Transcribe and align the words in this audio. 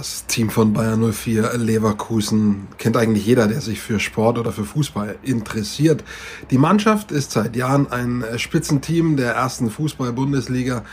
Das 0.00 0.24
Team 0.24 0.48
von 0.48 0.72
Bayern 0.72 1.12
04 1.12 1.58
Leverkusen 1.58 2.68
kennt 2.78 2.96
eigentlich 2.96 3.26
jeder, 3.26 3.46
der 3.48 3.60
sich 3.60 3.82
für 3.82 4.00
Sport 4.00 4.38
oder 4.38 4.50
für 4.50 4.64
Fußball 4.64 5.18
interessiert. 5.22 6.04
Die 6.50 6.56
Mannschaft 6.56 7.12
ist 7.12 7.32
seit 7.32 7.54
Jahren 7.54 7.92
ein 7.92 8.24
Spitzenteam 8.38 9.18
der 9.18 9.34
ersten 9.34 9.68
Fußball-Bundesliga 9.68 10.84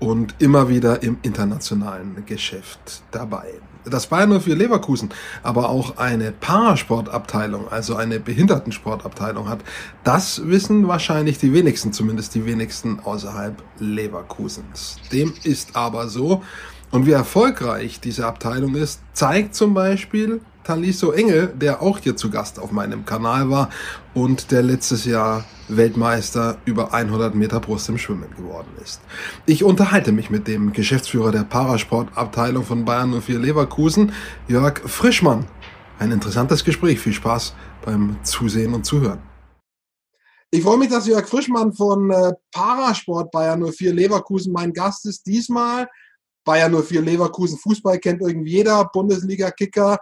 und 0.00 0.34
immer 0.40 0.68
wieder 0.68 1.04
im 1.04 1.16
internationalen 1.22 2.26
Geschäft 2.26 3.02
dabei. 3.12 3.54
Dass 3.84 4.08
Bayern 4.08 4.40
04 4.40 4.56
Leverkusen 4.56 5.10
aber 5.44 5.68
auch 5.68 5.98
eine 5.98 6.32
Parasportabteilung, 6.32 7.68
also 7.68 7.94
eine 7.94 8.18
Behindertensportabteilung 8.18 9.48
hat, 9.48 9.60
das 10.02 10.44
wissen 10.44 10.88
wahrscheinlich 10.88 11.38
die 11.38 11.52
wenigsten, 11.52 11.92
zumindest 11.92 12.34
die 12.34 12.44
wenigsten 12.44 12.98
außerhalb 12.98 13.62
Leverkusens. 13.78 14.96
Dem 15.12 15.34
ist 15.44 15.76
aber 15.76 16.08
so, 16.08 16.42
und 16.90 17.06
wie 17.06 17.12
erfolgreich 17.12 18.00
diese 18.00 18.26
Abteilung 18.26 18.74
ist, 18.74 19.00
zeigt 19.12 19.54
zum 19.54 19.74
Beispiel 19.74 20.40
Taliso 20.66 21.12
Engel, 21.12 21.48
der 21.48 21.80
auch 21.80 21.98
hier 21.98 22.16
zu 22.16 22.28
Gast 22.28 22.58
auf 22.58 22.72
meinem 22.72 23.04
Kanal 23.04 23.50
war 23.50 23.70
und 24.14 24.50
der 24.50 24.62
letztes 24.62 25.04
Jahr 25.04 25.44
Weltmeister 25.68 26.58
über 26.64 26.92
100 26.92 27.34
Meter 27.34 27.60
Brust 27.60 27.88
im 27.88 27.98
Schwimmen 27.98 28.30
geworden 28.36 28.70
ist. 28.82 29.00
Ich 29.46 29.62
unterhalte 29.62 30.10
mich 30.10 30.28
mit 30.28 30.48
dem 30.48 30.72
Geschäftsführer 30.72 31.30
der 31.30 31.44
Parasportabteilung 31.44 32.64
von 32.64 32.84
Bayern 32.84 33.20
04 33.20 33.38
Leverkusen, 33.38 34.12
Jörg 34.48 34.80
Frischmann. 34.86 35.46
Ein 35.98 36.10
interessantes 36.10 36.64
Gespräch. 36.64 36.98
Viel 36.98 37.12
Spaß 37.14 37.54
beim 37.84 38.16
Zusehen 38.22 38.74
und 38.74 38.84
Zuhören. 38.84 39.20
Ich 40.50 40.62
freue 40.62 40.78
mich, 40.78 40.88
dass 40.88 41.06
Jörg 41.06 41.28
Frischmann 41.28 41.72
von 41.72 42.10
äh, 42.10 42.32
Parasport 42.52 43.30
Bayern 43.30 43.64
04 43.64 43.94
Leverkusen 43.94 44.52
mein 44.52 44.72
Gast 44.72 45.06
ist. 45.06 45.26
Diesmal 45.26 45.88
Bayern 46.46 46.72
04 46.72 47.02
Leverkusen 47.02 47.58
Fußball 47.58 47.98
kennt 47.98 48.22
irgendwie 48.22 48.52
jeder, 48.52 48.88
Bundesliga-Kicker. 48.92 49.98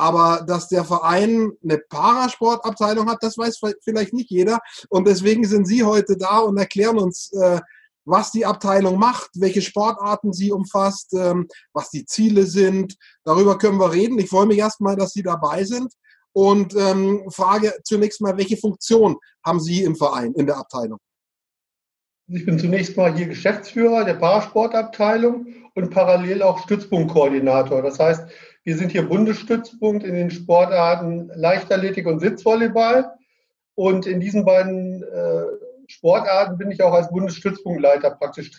Aber 0.00 0.44
dass 0.46 0.68
der 0.68 0.84
Verein 0.84 1.50
eine 1.62 1.78
Parasportabteilung 1.90 3.10
hat, 3.10 3.18
das 3.20 3.36
weiß 3.36 3.60
vielleicht 3.82 4.14
nicht 4.14 4.30
jeder. 4.30 4.60
Und 4.88 5.08
deswegen 5.08 5.44
sind 5.44 5.66
Sie 5.66 5.82
heute 5.82 6.16
da 6.16 6.38
und 6.38 6.56
erklären 6.56 6.98
uns, 6.98 7.32
äh, 7.32 7.60
was 8.04 8.30
die 8.30 8.46
Abteilung 8.46 8.98
macht, 8.98 9.28
welche 9.34 9.60
Sportarten 9.60 10.32
sie 10.32 10.50
umfasst, 10.50 11.12
ähm, 11.14 11.46
was 11.74 11.90
die 11.90 12.06
Ziele 12.06 12.46
sind. 12.46 12.96
Darüber 13.24 13.58
können 13.58 13.78
wir 13.78 13.92
reden. 13.92 14.18
Ich 14.18 14.30
freue 14.30 14.46
mich 14.46 14.58
erstmal, 14.58 14.96
dass 14.96 15.12
Sie 15.12 15.22
dabei 15.22 15.64
sind 15.64 15.92
und 16.32 16.74
ähm, 16.76 17.24
frage 17.30 17.74
zunächst 17.84 18.20
mal, 18.20 18.36
welche 18.36 18.56
Funktion 18.56 19.16
haben 19.44 19.60
Sie 19.60 19.82
im 19.82 19.96
Verein, 19.96 20.32
in 20.34 20.46
der 20.46 20.56
Abteilung? 20.56 20.98
Ich 22.30 22.44
bin 22.44 22.58
zunächst 22.58 22.96
mal 22.96 23.14
hier 23.14 23.26
Geschäftsführer 23.26 24.04
der 24.04 24.14
Parasportabteilung 24.14 25.46
und 25.78 25.90
parallel 25.90 26.42
auch 26.42 26.58
Stützpunktkoordinator. 26.64 27.82
Das 27.82 28.00
heißt, 28.00 28.28
wir 28.64 28.76
sind 28.76 28.90
hier 28.90 29.08
Bundesstützpunkt 29.08 30.04
in 30.04 30.14
den 30.14 30.28
Sportarten 30.32 31.30
Leichtathletik 31.36 32.04
und 32.08 32.18
Sitzvolleyball. 32.18 33.12
Und 33.76 34.04
in 34.04 34.18
diesen 34.18 34.44
beiden 34.44 35.04
äh, 35.04 35.44
Sportarten 35.86 36.58
bin 36.58 36.72
ich 36.72 36.82
auch 36.82 36.92
als 36.92 37.08
Bundesstützpunktleiter 37.10 38.10
praktisch 38.10 38.50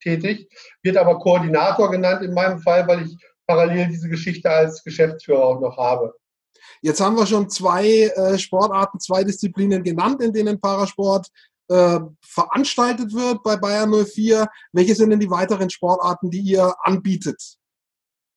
tätig, 0.00 0.48
wird 0.82 0.96
aber 0.96 1.20
Koordinator 1.20 1.92
genannt 1.92 2.22
in 2.22 2.34
meinem 2.34 2.58
Fall, 2.58 2.88
weil 2.88 3.02
ich 3.02 3.16
parallel 3.46 3.86
diese 3.86 4.08
Geschichte 4.08 4.50
als 4.50 4.82
Geschäftsführer 4.82 5.44
auch 5.44 5.60
noch 5.60 5.76
habe. 5.76 6.12
Jetzt 6.82 7.00
haben 7.00 7.16
wir 7.16 7.26
schon 7.26 7.48
zwei 7.48 7.86
äh, 7.86 8.36
Sportarten, 8.36 8.98
zwei 8.98 9.22
Disziplinen 9.22 9.84
genannt, 9.84 10.20
in 10.20 10.32
denen 10.32 10.60
Parasport 10.60 11.28
äh, 11.68 12.00
veranstaltet 12.20 13.12
wird 13.12 13.42
bei 13.42 13.56
Bayern 13.56 13.90
04. 13.90 14.48
Welche 14.72 14.94
sind 14.94 15.10
denn 15.10 15.20
die 15.20 15.30
weiteren 15.30 15.70
Sportarten, 15.70 16.30
die 16.30 16.40
ihr 16.40 16.74
anbietet? 16.82 17.58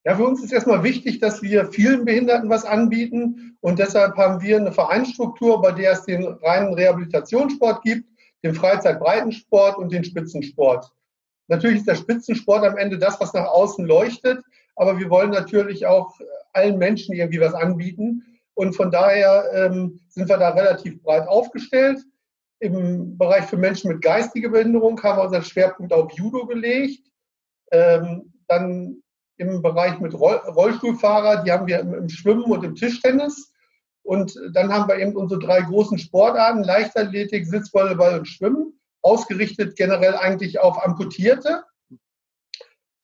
Ja, 0.04 0.16
für 0.16 0.26
uns 0.26 0.44
ist 0.44 0.52
erstmal 0.52 0.84
wichtig, 0.84 1.20
dass 1.20 1.44
wir 1.44 1.72
vielen 1.72 2.06
Behinderten 2.06 2.50
was 2.50 2.66
anbieten 2.66 3.56
und 3.62 3.78
deshalb 3.78 4.18
haben 4.18 4.42
wir 4.42 4.58
eine 4.58 4.72
Vereinsstruktur, 4.72 5.62
bei 5.62 5.72
der 5.72 5.92
es 5.92 6.04
den 6.04 6.26
reinen 6.26 6.74
Rehabilitationssport 6.74 7.84
gibt, 7.84 8.10
den 8.44 8.56
Freizeitbreitensport 8.56 9.78
und 9.78 9.92
den 9.92 10.04
Spitzensport. 10.04 10.92
Natürlich 11.48 11.80
ist 11.80 11.88
der 11.88 11.96
Spitzensport 11.96 12.64
am 12.64 12.78
Ende 12.78 12.98
das, 12.98 13.20
was 13.22 13.34
nach 13.34 13.46
außen 13.46 13.86
leuchtet, 13.86 14.44
aber 14.76 14.98
wir 14.98 15.10
wollen 15.12 15.30
natürlich 15.30 15.86
auch 15.86 16.16
allen 16.54 16.80
Menschen 16.80 17.14
irgendwie 17.14 17.40
was 17.40 17.54
anbieten 17.54 18.24
und 18.56 18.76
von 18.76 18.90
daher 18.90 19.46
ähm, 19.54 20.00
sind 20.10 20.28
wir 20.28 20.38
da 20.38 20.50
relativ 20.50 21.02
breit 21.04 21.28
aufgestellt. 21.28 22.00
Im 22.62 23.18
Bereich 23.18 23.46
für 23.46 23.58
Menschen 23.58 23.92
mit 23.92 24.04
geistiger 24.04 24.50
Behinderung 24.50 25.02
haben 25.02 25.18
wir 25.18 25.24
unseren 25.24 25.44
Schwerpunkt 25.44 25.92
auf 25.92 26.12
Judo 26.12 26.46
gelegt. 26.46 27.12
Ähm, 27.72 28.32
dann 28.48 29.02
im 29.38 29.64
Bereich 29.64 30.00
mit 30.00 30.14
Roll 30.14 30.36
Rollstuhlfahrer, 30.36 31.44
die 31.44 31.52
haben 31.52 31.66
wir 31.66 31.80
im, 31.80 31.94
im, 31.96 32.10
Schwimmen 32.10 32.44
und 32.44 32.64
im 32.64 32.76
Tischtennis. 32.76 33.52
Und 34.04 34.40
dann 34.54 34.72
haben 34.72 34.88
wir 34.88 35.00
eben 35.00 35.16
unsere 35.16 35.40
drei 35.40 35.62
großen 35.62 35.98
Sportarten, 35.98 36.64
Leichtathletik, 36.64 37.48
Sitzvolleyball 37.48 38.20
und 38.20 38.28
Schwimmen, 38.28 38.80
ausgerichtet 39.02 39.76
generell 39.76 40.16
eigentlich 40.16 40.60
auf 40.60 40.84
Amputierte. 40.86 41.64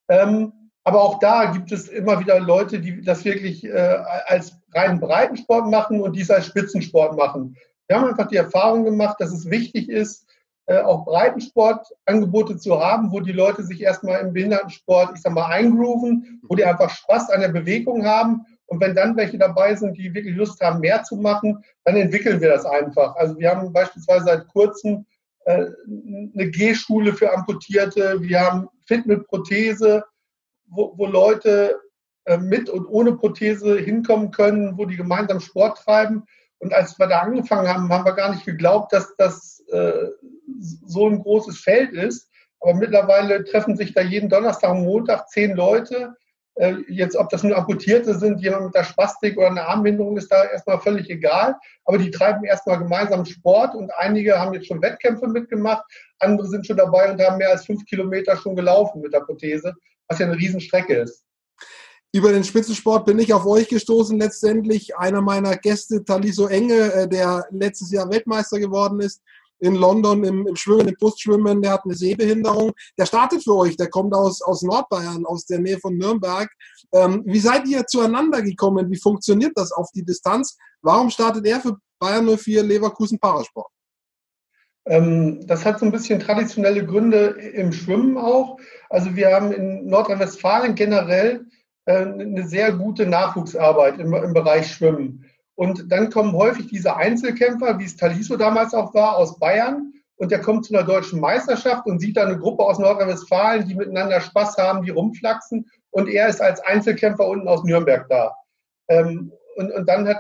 Ähm, 0.08 0.54
aber 0.84 1.02
auch 1.02 1.18
da 1.20 1.52
gibt 1.52 1.72
es 1.72 1.88
immer 1.88 2.20
wieder 2.20 2.40
Leute, 2.40 2.80
die 2.80 3.02
das 3.02 3.26
wirklich 3.26 3.64
äh, 3.66 4.04
als 4.28 4.56
reinen 4.74 5.00
Breitensport 5.00 5.68
machen 5.70 6.00
und 6.00 6.16
dies 6.16 6.30
als 6.30 6.46
Spitzensport 6.46 7.18
machen. 7.18 7.58
Wir 7.88 7.98
haben 7.98 8.10
einfach 8.10 8.28
die 8.28 8.36
Erfahrung 8.36 8.84
gemacht, 8.84 9.18
dass 9.20 9.32
es 9.32 9.50
wichtig 9.50 9.90
ist, 9.90 10.28
äh, 10.68 10.80
auch 10.80 11.06
Breitensportangebote 11.06 12.58
zu 12.58 12.80
haben, 12.80 13.12
wo 13.12 13.22
die 13.22 13.32
Leute 13.32 13.64
sich 13.64 13.82
erstmal 13.82 14.20
im 14.20 14.34
Behindertensport, 14.34 15.12
ich 15.16 15.22
sag 15.22 15.32
mal, 15.34 15.46
eingrooven, 15.46 16.42
wo 16.44 16.56
die 16.56 16.66
einfach 16.66 16.90
Spaß 16.90 17.30
an 17.30 17.42
der 17.42 17.50
Bewegung 17.50 18.06
haben. 18.06 18.46
Und 18.66 18.82
wenn 18.82 18.94
dann 18.94 19.16
welche 19.16 19.38
dabei 19.38 19.76
sind, 19.76 19.98
die 19.98 20.14
wirklich 20.14 20.36
Lust 20.36 20.60
haben, 20.60 20.82
mehr 20.82 21.04
zu 21.04 21.16
machen, 21.16 21.64
dann 21.86 21.96
entwickeln 21.96 22.42
wir 22.42 22.50
das 22.50 22.66
einfach. 22.66 23.16
Also 23.16 23.40
wir 23.40 23.50
haben 23.50 23.72
beispielsweise 23.72 24.26
seit 24.26 24.48
kurzem 24.50 25.06
äh, 25.46 25.68
eine 25.88 26.50
G-Schule 26.50 27.14
für 27.14 27.34
Amputierte, 27.34 28.22
wir 28.22 28.40
haben 28.42 28.68
Fit 28.86 29.06
mit 29.06 29.26
Prothese, 29.28 30.04
wo, 30.66 30.94
wo 30.98 31.06
Leute 31.06 31.80
äh, 32.26 32.38
mit 32.38 32.70
und 32.70 32.86
ohne 32.88 33.14
Prothese 33.14 33.80
hinkommen 33.80 34.32
können, 34.32 34.78
wo 34.78 34.84
die 34.84 34.98
gemeinsam 34.98 35.40
Sport 35.40 35.78
treiben. 35.78 36.26
Und 36.60 36.74
als 36.74 36.98
wir 36.98 37.08
da 37.08 37.20
angefangen 37.20 37.68
haben, 37.68 37.90
haben 37.90 38.06
wir 38.06 38.14
gar 38.14 38.32
nicht 38.32 38.46
geglaubt, 38.46 38.94
dass 38.94 39.16
das 39.16 39.64
äh, 39.72 40.08
so 40.86 41.08
ein 41.08 41.20
großes 41.20 41.60
Feld 41.60 41.94
ist. 41.94 42.30
Aber 42.60 42.74
mittlerweile 42.74 43.44
treffen 43.44 43.76
sich 43.76 43.94
da 43.94 44.02
jeden 44.02 44.30
Donnerstag 44.30 44.72
und 44.72 44.84
Montag 44.84 45.30
zehn 45.30 45.56
Leute. 45.56 46.16
Äh, 46.56 46.78
jetzt, 46.88 47.16
ob 47.16 47.30
das 47.30 47.44
nur 47.44 47.56
Amputierte 47.56 48.16
sind, 48.16 48.42
jemand 48.42 48.66
mit 48.66 48.76
der 48.76 48.84
Spastik 48.84 49.38
oder 49.38 49.48
einer 49.48 49.68
Armbehinderung, 49.68 50.18
ist 50.18 50.32
da 50.32 50.44
erstmal 50.46 50.80
völlig 50.80 51.10
egal. 51.10 51.56
Aber 51.86 52.00
die 52.00 52.10
treiben 52.10 52.44
erstmal 52.44 52.80
gemeinsam 52.80 53.26
Sport 53.26 53.76
und 53.76 53.92
einige 53.96 54.40
haben 54.40 54.54
jetzt 54.54 54.68
schon 54.68 54.82
Wettkämpfe 54.82 55.28
mitgemacht. 55.28 55.84
Andere 56.20 56.48
sind 56.48 56.66
schon 56.66 56.78
dabei 56.78 57.12
und 57.12 57.22
haben 57.22 57.38
mehr 57.38 57.52
als 57.52 57.66
fünf 57.66 57.86
Kilometer 57.86 58.36
schon 58.38 58.56
gelaufen 58.56 59.02
mit 59.02 59.14
der 59.14 59.20
Prothese, 59.20 59.76
was 60.08 60.18
ja 60.18 60.26
eine 60.26 60.36
Riesenstrecke 60.36 60.96
ist. 60.96 61.27
Über 62.18 62.32
den 62.32 62.44
Spitzensport 62.44 63.06
bin 63.06 63.20
ich 63.20 63.32
auf 63.32 63.46
euch 63.46 63.68
gestoßen 63.68 64.20
letztendlich. 64.20 64.98
Einer 64.98 65.22
meiner 65.22 65.56
Gäste, 65.56 66.04
Taliso 66.04 66.48
Enge, 66.48 66.92
äh, 66.92 67.08
der 67.08 67.46
letztes 67.52 67.92
Jahr 67.92 68.10
Weltmeister 68.10 68.60
geworden 68.60 69.02
ist 69.02 69.22
in 69.60 69.76
London 69.76 70.24
im, 70.24 70.48
im 70.48 70.56
Schwimmen, 70.56 70.88
im 70.88 70.96
Brustschwimmen, 70.96 71.62
der 71.62 71.74
hat 71.74 71.82
eine 71.86 71.94
Sehbehinderung. 71.94 72.72
Der 72.98 73.06
startet 73.06 73.44
für 73.44 73.54
euch, 73.54 73.78
der 73.78 73.92
kommt 73.92 74.16
aus, 74.16 74.42
aus 74.42 74.64
Nordbayern, 74.64 75.28
aus 75.28 75.46
der 75.46 75.60
Nähe 75.60 75.78
von 75.78 75.96
Nürnberg. 75.96 76.50
Ähm, 76.92 77.22
wie 77.24 77.40
seid 77.40 77.68
ihr 77.68 77.86
zueinander 77.86 78.42
gekommen? 78.42 78.90
Wie 78.90 79.00
funktioniert 79.00 79.52
das 79.54 79.72
auf 79.72 79.92
die 79.94 80.04
Distanz? 80.04 80.58
Warum 80.82 81.12
startet 81.12 81.46
er 81.46 81.60
für 81.60 81.78
Bayern 82.00 82.36
04 82.36 82.64
Leverkusen 82.64 83.20
Parasport? 83.20 83.70
Ähm, 84.88 85.46
das 85.46 85.66
hat 85.66 85.80
so 85.80 85.86
ein 85.86 85.92
bisschen 85.92 86.20
traditionelle 86.20 86.84
Gründe 86.84 87.38
im 87.54 87.72
Schwimmen 87.72 88.18
auch. 88.18 88.58
Also 88.90 89.16
wir 89.16 89.36
haben 89.36 89.52
in 89.52 89.86
Nordrhein-Westfalen 89.86 90.74
generell 90.74 91.46
eine 91.88 92.48
sehr 92.48 92.74
gute 92.74 93.06
Nachwuchsarbeit 93.06 94.00
im, 94.00 94.14
im 94.14 94.34
Bereich 94.34 94.72
Schwimmen. 94.72 95.26
Und 95.56 95.92
dann 95.92 96.12
kommen 96.12 96.34
häufig 96.34 96.68
diese 96.68 96.96
Einzelkämpfer, 96.96 97.80
wie 97.80 97.86
es 97.86 97.96
Taliso 97.96 98.38
damals 98.38 98.74
auch 98.74 98.94
war, 98.94 99.18
aus 99.18 99.40
Bayern. 99.40 99.94
Und 100.18 100.32
der 100.32 100.42
kommt 100.42 100.66
zu 100.66 100.74
einer 100.74 100.86
deutschen 100.86 101.20
Meisterschaft 101.20 101.86
und 101.86 102.00
sieht 102.00 102.18
da 102.18 102.26
eine 102.26 102.38
Gruppe 102.38 102.64
aus 102.64 102.80
Nordrhein-Westfalen, 102.80 103.68
die 103.68 103.76
miteinander 103.76 104.20
Spaß 104.20 104.58
haben, 104.58 104.84
die 104.84 104.92
rumflaxen. 104.92 105.70
Und 105.92 106.10
er 106.10 106.28
ist 106.28 106.42
als 106.42 106.60
Einzelkämpfer 106.60 107.28
unten 107.28 107.48
aus 107.48 107.64
Nürnberg 107.64 108.08
da. 108.10 108.36
Ähm, 108.88 109.32
und, 109.56 109.72
und 109.72 109.88
dann 109.88 110.08
hat, 110.08 110.18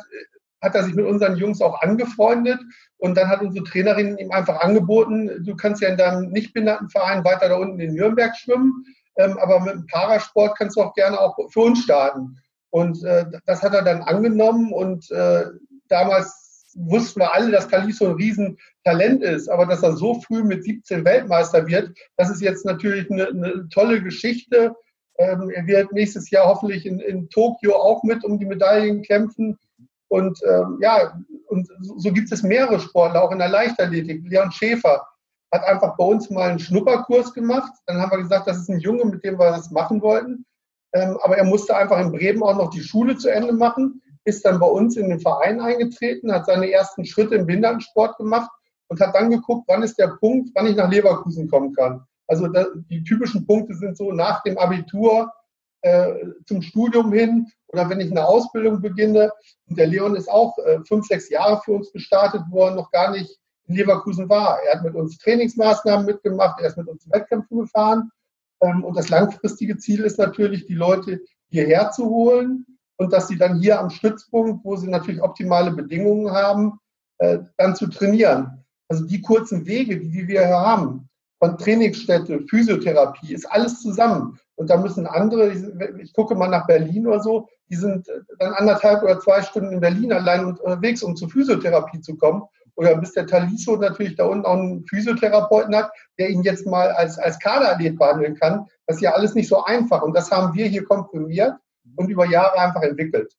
hat 0.61 0.75
er 0.75 0.83
sich 0.83 0.95
mit 0.95 1.05
unseren 1.05 1.35
Jungs 1.35 1.61
auch 1.61 1.81
angefreundet. 1.81 2.59
Und 2.97 3.15
dann 3.15 3.27
hat 3.27 3.41
unsere 3.41 3.63
Trainerin 3.65 4.17
ihm 4.17 4.31
einfach 4.31 4.61
angeboten, 4.61 5.43
du 5.43 5.55
kannst 5.55 5.81
ja 5.81 5.89
in 5.89 5.97
deinem 5.97 6.31
Nichtbehindertenverein 6.31 7.23
weiter 7.23 7.49
da 7.49 7.57
unten 7.57 7.79
in 7.79 7.93
Nürnberg 7.93 8.35
schwimmen. 8.35 8.85
Ähm, 9.17 9.37
aber 9.39 9.59
mit 9.61 9.73
dem 9.73 9.87
Parasport 9.87 10.57
kannst 10.57 10.77
du 10.77 10.81
auch 10.81 10.93
gerne 10.93 11.19
auch 11.19 11.35
für 11.49 11.61
uns 11.61 11.83
starten. 11.83 12.37
Und 12.69 13.03
äh, 13.03 13.25
das 13.45 13.63
hat 13.63 13.73
er 13.73 13.83
dann 13.83 14.01
angenommen 14.03 14.71
und 14.71 15.09
äh, 15.11 15.45
damals 15.87 16.73
wussten 16.75 17.21
wir 17.21 17.33
alle, 17.33 17.51
dass 17.51 17.67
Calisto 17.67 18.05
ein 18.05 18.15
Riesentalent 18.15 19.23
ist, 19.23 19.49
aber 19.49 19.65
dass 19.65 19.83
er 19.83 19.95
so 19.95 20.21
früh 20.21 20.43
mit 20.43 20.63
17 20.63 21.03
Weltmeister 21.03 21.65
wird, 21.65 21.97
das 22.17 22.29
ist 22.29 22.41
jetzt 22.41 22.65
natürlich 22.65 23.09
eine, 23.09 23.27
eine 23.29 23.67
tolle 23.69 24.01
Geschichte. 24.01 24.75
Ähm, 25.17 25.49
er 25.49 25.65
wird 25.65 25.91
nächstes 25.91 26.29
Jahr 26.29 26.47
hoffentlich 26.47 26.85
in, 26.85 26.99
in 26.99 27.29
Tokio 27.29 27.75
auch 27.75 28.03
mit 28.03 28.23
um 28.23 28.37
die 28.37 28.45
Medaillen 28.45 29.01
kämpfen. 29.01 29.57
Und 30.09 30.39
ähm, 30.47 30.77
ja, 30.81 31.19
und 31.47 31.67
so 31.81 32.11
gibt 32.11 32.31
es 32.31 32.43
mehrere 32.43 32.79
Sportler, 32.79 33.23
auch 33.23 33.31
in 33.31 33.39
der 33.39 33.49
Leichtathletik. 33.49 34.23
Leon 34.29 34.51
Schäfer 34.51 35.05
hat 35.51 35.63
einfach 35.63 35.95
bei 35.97 36.03
uns 36.03 36.29
mal 36.29 36.49
einen 36.49 36.59
Schnupperkurs 36.59 37.33
gemacht. 37.33 37.71
Dann 37.85 38.01
haben 38.01 38.11
wir 38.11 38.17
gesagt, 38.17 38.47
das 38.47 38.57
ist 38.57 38.69
ein 38.69 38.79
Junge, 38.79 39.05
mit 39.05 39.23
dem 39.23 39.39
wir 39.39 39.51
das 39.51 39.71
machen 39.71 40.01
wollten. 40.01 40.45
Ähm, 40.93 41.17
aber 41.21 41.37
er 41.37 41.45
musste 41.45 41.75
einfach 41.75 41.99
in 41.99 42.11
Bremen 42.11 42.43
auch 42.43 42.55
noch 42.55 42.69
die 42.69 42.81
Schule 42.81 43.17
zu 43.17 43.29
Ende 43.29 43.53
machen, 43.53 44.01
ist 44.25 44.45
dann 44.45 44.59
bei 44.59 44.67
uns 44.67 44.97
in 44.97 45.09
den 45.09 45.19
Verein 45.19 45.61
eingetreten, 45.61 46.31
hat 46.31 46.45
seine 46.45 46.69
ersten 46.71 47.05
Schritte 47.05 47.35
im 47.35 47.45
Behindertensport 47.45 48.17
gemacht 48.17 48.51
und 48.89 48.99
hat 48.99 49.15
dann 49.15 49.29
geguckt, 49.29 49.65
wann 49.67 49.83
ist 49.83 49.97
der 49.97 50.17
Punkt, 50.19 50.49
wann 50.53 50.67
ich 50.67 50.75
nach 50.75 50.91
Leverkusen 50.91 51.49
kommen 51.49 51.73
kann. 51.73 52.05
Also 52.27 52.47
da, 52.47 52.65
die 52.89 53.03
typischen 53.03 53.45
Punkte 53.45 53.73
sind 53.73 53.97
so 53.97 54.11
nach 54.11 54.43
dem 54.43 54.57
Abitur 54.57 55.31
äh, 55.81 56.13
zum 56.45 56.61
Studium 56.61 57.13
hin 57.13 57.47
oder 57.67 57.89
wenn 57.89 58.01
ich 58.01 58.11
eine 58.11 58.25
Ausbildung 58.25 58.81
beginne. 58.81 59.31
Und 59.69 59.77
der 59.77 59.87
Leon 59.87 60.15
ist 60.15 60.29
auch 60.29 60.57
äh, 60.59 60.79
fünf, 60.85 61.07
sechs 61.07 61.29
Jahre 61.29 61.61
für 61.63 61.73
uns 61.73 61.91
gestartet, 61.91 62.41
wo 62.49 62.65
er 62.65 62.75
noch 62.75 62.91
gar 62.91 63.11
nicht 63.11 63.37
in 63.67 63.75
Leverkusen 63.75 64.29
war. 64.29 64.59
Er 64.63 64.75
hat 64.75 64.83
mit 64.83 64.95
uns 64.95 65.17
Trainingsmaßnahmen 65.17 66.05
mitgemacht, 66.05 66.59
er 66.61 66.67
ist 66.67 66.77
mit 66.77 66.87
uns 66.87 67.09
Wettkämpfe 67.11 67.55
gefahren. 67.55 68.11
Ähm, 68.61 68.83
und 68.83 68.97
das 68.97 69.09
langfristige 69.09 69.77
Ziel 69.77 70.03
ist 70.03 70.17
natürlich, 70.17 70.65
die 70.65 70.75
Leute 70.75 71.21
hierher 71.49 71.91
zu 71.91 72.05
holen 72.05 72.65
und 72.97 73.13
dass 73.13 73.27
sie 73.27 73.37
dann 73.37 73.59
hier 73.59 73.79
am 73.79 73.89
Stützpunkt, 73.89 74.63
wo 74.65 74.75
sie 74.75 74.87
natürlich 74.87 75.21
optimale 75.21 75.71
Bedingungen 75.71 76.31
haben, 76.31 76.79
äh, 77.19 77.39
dann 77.57 77.75
zu 77.75 77.87
trainieren. 77.87 78.63
Also 78.89 79.05
die 79.05 79.21
kurzen 79.21 79.65
Wege, 79.65 79.99
die 79.99 80.27
wir 80.27 80.45
hier 80.45 80.57
haben, 80.57 81.09
von 81.39 81.57
Trainingsstätte, 81.57 82.41
Physiotherapie, 82.49 83.33
ist 83.33 83.45
alles 83.45 83.81
zusammen. 83.81 84.39
Und 84.55 84.71
da 84.71 84.77
müssen 84.77 85.05
andere, 85.05 85.51
ich 86.01 86.13
gucke 86.13 86.33
mal 86.33 86.47
nach 86.47 86.65
Berlin 86.65 87.05
oder 87.05 87.19
so, 87.19 87.47
die 87.69 87.75
sind 87.75 88.07
dann 88.39 88.53
anderthalb 88.53 89.03
oder 89.03 89.19
zwei 89.19 89.43
Stunden 89.43 89.73
in 89.73 89.79
Berlin 89.79 90.11
allein 90.11 90.45
unterwegs, 90.45 91.03
um 91.03 91.15
zur 91.15 91.29
Physiotherapie 91.29 92.01
zu 92.01 92.15
kommen. 92.17 92.43
Oder 92.77 92.95
bis 92.95 93.13
der 93.13 93.25
Taliso 93.25 93.75
natürlich 93.75 94.15
da 94.15 94.25
unten 94.25 94.45
auch 94.45 94.53
einen 94.53 94.85
Physiotherapeuten 94.87 95.75
hat, 95.75 95.91
der 96.19 96.29
ihn 96.29 96.43
jetzt 96.43 96.65
mal 96.67 96.91
als, 96.91 97.17
als 97.17 97.39
Kaderathlet 97.39 97.97
behandeln 97.97 98.35
kann. 98.35 98.67
Das 98.85 98.97
ist 98.97 99.01
ja 99.01 99.13
alles 99.13 99.33
nicht 99.33 99.49
so 99.49 99.63
einfach. 99.63 100.03
Und 100.03 100.15
das 100.15 100.29
haben 100.29 100.55
wir 100.55 100.67
hier 100.67 100.85
komprimiert 100.85 101.53
und 101.95 102.09
über 102.09 102.25
Jahre 102.27 102.59
einfach 102.59 102.83
entwickelt. 102.83 103.33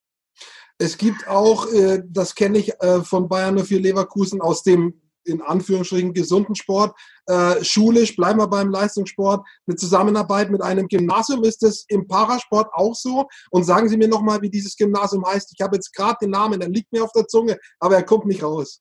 Es 0.78 0.98
gibt 0.98 1.28
auch, 1.28 1.72
äh, 1.72 2.02
das 2.08 2.34
kenne 2.34 2.58
ich 2.58 2.82
äh, 2.82 3.00
von 3.02 3.28
Bayern 3.28 3.56
04 3.58 3.80
Leverkusen 3.80 4.40
aus 4.40 4.62
dem 4.62 5.00
in 5.24 5.42
Anführungsstrichen 5.42 6.14
gesunden 6.14 6.54
Sport, 6.54 6.96
äh, 7.26 7.62
schulisch, 7.62 8.16
bleiben 8.16 8.38
wir 8.38 8.48
beim 8.48 8.70
Leistungssport, 8.70 9.46
eine 9.66 9.76
Zusammenarbeit 9.76 10.50
mit 10.50 10.62
einem 10.62 10.88
Gymnasium. 10.88 11.44
Ist 11.44 11.62
das 11.62 11.84
im 11.88 12.08
Parasport 12.08 12.68
auch 12.72 12.94
so? 12.94 13.26
Und 13.50 13.64
sagen 13.64 13.88
Sie 13.88 13.98
mir 13.98 14.08
nochmal, 14.08 14.40
wie 14.40 14.50
dieses 14.50 14.76
Gymnasium 14.76 15.26
heißt. 15.26 15.52
Ich 15.54 15.62
habe 15.62 15.76
jetzt 15.76 15.92
gerade 15.94 16.16
den 16.22 16.30
Namen, 16.30 16.58
der 16.58 16.70
liegt 16.70 16.92
mir 16.92 17.04
auf 17.04 17.12
der 17.12 17.26
Zunge, 17.26 17.58
aber 17.78 17.96
er 17.96 18.04
kommt 18.04 18.24
nicht 18.24 18.42
raus. 18.42 18.80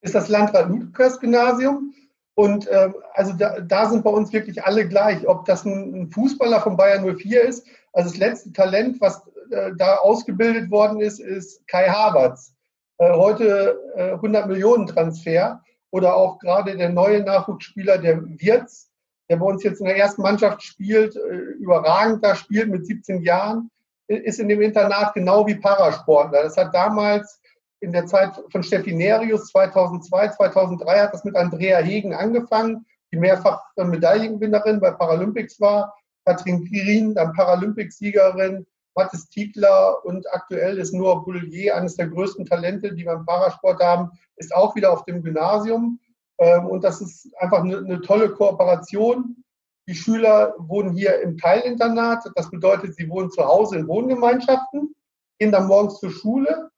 Ist 0.00 0.14
das 0.14 0.28
Landrat-Lukas-Gymnasium. 0.28 1.94
Und 2.34 2.66
äh, 2.68 2.90
also 3.14 3.32
da, 3.32 3.60
da, 3.60 3.86
sind 3.86 4.04
bei 4.04 4.10
uns 4.10 4.32
wirklich 4.32 4.62
alle 4.62 4.86
gleich. 4.86 5.26
Ob 5.26 5.46
das 5.46 5.64
ein, 5.64 6.02
ein, 6.02 6.10
Fußballer 6.10 6.60
von 6.60 6.76
Bayern 6.76 7.16
04 7.16 7.42
ist, 7.42 7.66
also 7.94 8.10
das 8.10 8.18
letzte 8.18 8.52
Talent, 8.52 9.00
was 9.00 9.22
äh, 9.50 9.72
da 9.78 9.96
ausgebildet 9.96 10.70
worden 10.70 11.00
ist, 11.00 11.18
ist 11.18 11.66
Kai 11.66 11.88
Havertz. 11.88 12.54
Äh, 12.98 13.10
heute 13.12 13.78
100 13.96 14.44
äh, 14.44 14.48
Millionen 14.48 14.86
Transfer 14.86 15.62
oder 15.90 16.14
auch 16.14 16.38
gerade 16.38 16.76
der 16.76 16.90
neue 16.90 17.22
Nachwuchsspieler, 17.22 17.98
der 17.98 18.22
Wirtz, 18.22 18.90
der 19.30 19.36
bei 19.36 19.46
uns 19.46 19.62
jetzt 19.62 19.80
in 19.80 19.86
der 19.86 19.96
ersten 19.96 20.22
Mannschaft 20.22 20.62
spielt, 20.62 21.16
äh, 21.16 21.36
überragend 21.58 22.22
da 22.22 22.34
spielt 22.34 22.68
mit 22.68 22.86
17 22.86 23.22
Jahren, 23.22 23.70
ist 24.08 24.38
in 24.38 24.48
dem 24.48 24.60
Internat 24.60 25.14
genau 25.14 25.46
wie 25.46 25.56
Parasportler. 25.56 26.44
Das 26.44 26.56
hat 26.56 26.74
damals 26.74 27.40
in 27.80 27.92
der 27.92 28.06
Zeit 28.06 28.42
von 28.50 28.62
Steffi 28.62 28.94
Nerius 28.94 29.48
2002, 29.48 30.30
2003 30.30 31.00
hat 31.00 31.14
das 31.14 31.24
mit 31.24 31.36
Andrea 31.36 31.78
Hegen 31.78 32.14
angefangen, 32.14 32.86
die 33.12 33.18
mehrfach 33.18 33.62
Medaillengewinnerin 33.76 34.80
bei 34.80 34.90
Paralympics 34.90 35.60
war. 35.60 35.94
Katrin 36.24 36.64
Kirin, 36.64 37.14
dann 37.14 37.32
Paralympicsiegerin, 37.34 38.66
Mathis 38.96 39.28
Tiegler 39.28 40.04
und 40.04 40.26
aktuell 40.32 40.78
ist 40.78 40.92
Noah 40.92 41.22
Boulier, 41.22 41.76
eines 41.76 41.96
der 41.96 42.08
größten 42.08 42.46
Talente, 42.46 42.94
die 42.94 43.04
wir 43.04 43.12
im 43.12 43.26
Parasport 43.26 43.80
haben, 43.80 44.10
ist 44.36 44.54
auch 44.54 44.74
wieder 44.74 44.92
auf 44.92 45.04
dem 45.04 45.22
Gymnasium. 45.22 46.00
Ähm, 46.38 46.66
und 46.66 46.82
das 46.82 47.00
ist 47.00 47.30
einfach 47.38 47.60
eine, 47.60 47.78
eine 47.78 48.00
tolle 48.00 48.30
Kooperation. 48.30 49.44
Die 49.88 49.94
Schüler 49.94 50.54
wohnen 50.58 50.92
hier 50.92 51.20
im 51.20 51.38
Teilinternat. 51.38 52.28
Das 52.34 52.50
bedeutet, 52.50 52.96
sie 52.96 53.08
wohnen 53.08 53.30
zu 53.30 53.44
Hause 53.44 53.76
in 53.76 53.86
Wohngemeinschaften, 53.86 54.94
gehen 55.38 55.52
dann 55.52 55.68
morgens 55.68 56.00
zur 56.00 56.10
Schule, 56.10 56.70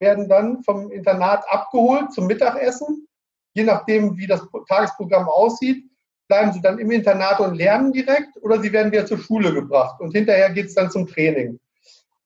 werden 0.00 0.28
dann 0.28 0.62
vom 0.64 0.90
Internat 0.90 1.44
abgeholt 1.48 2.12
zum 2.12 2.26
Mittagessen. 2.26 3.06
Je 3.54 3.64
nachdem, 3.64 4.16
wie 4.16 4.26
das 4.26 4.42
Tagesprogramm 4.68 5.28
aussieht, 5.28 5.84
bleiben 6.28 6.52
sie 6.52 6.62
dann 6.62 6.78
im 6.78 6.90
Internat 6.90 7.40
und 7.40 7.56
lernen 7.56 7.92
direkt 7.92 8.36
oder 8.42 8.60
sie 8.60 8.72
werden 8.72 8.92
wieder 8.92 9.04
zur 9.04 9.18
Schule 9.18 9.52
gebracht 9.52 10.00
und 10.00 10.12
hinterher 10.12 10.50
geht 10.50 10.66
es 10.66 10.74
dann 10.74 10.90
zum 10.90 11.06
Training. 11.06 11.58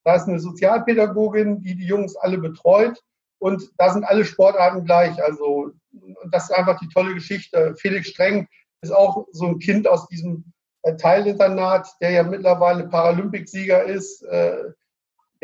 Da 0.05 0.17
ist 0.17 0.29
eine 0.29 0.39
Sozialpädagogin, 0.39 1.63
die 1.63 1.75
die 1.75 1.87
Jungs 1.87 2.15
alle 2.17 2.37
betreut 2.37 3.03
und 3.39 3.71
da 3.79 3.91
sind 3.91 4.05
alle 4.05 4.25
Sportarten 4.25 4.85
gleich. 4.85 5.23
Also 5.23 5.71
das 6.31 6.45
ist 6.45 6.51
einfach 6.51 6.79
die 6.79 6.89
tolle 6.89 7.15
Geschichte. 7.15 7.75
Felix 7.79 8.09
Streng 8.09 8.47
ist 8.83 8.93
auch 8.93 9.27
so 9.33 9.47
ein 9.47 9.59
Kind 9.59 9.89
aus 9.89 10.07
diesem 10.09 10.45
äh, 10.83 10.97
Teilinternat, 10.97 11.89
der 12.03 12.11
ja 12.11 12.23
mittlerweile 12.23 12.87
Paralympicsieger 12.89 13.85
ist, 13.85 14.23
äh, 14.25 14.65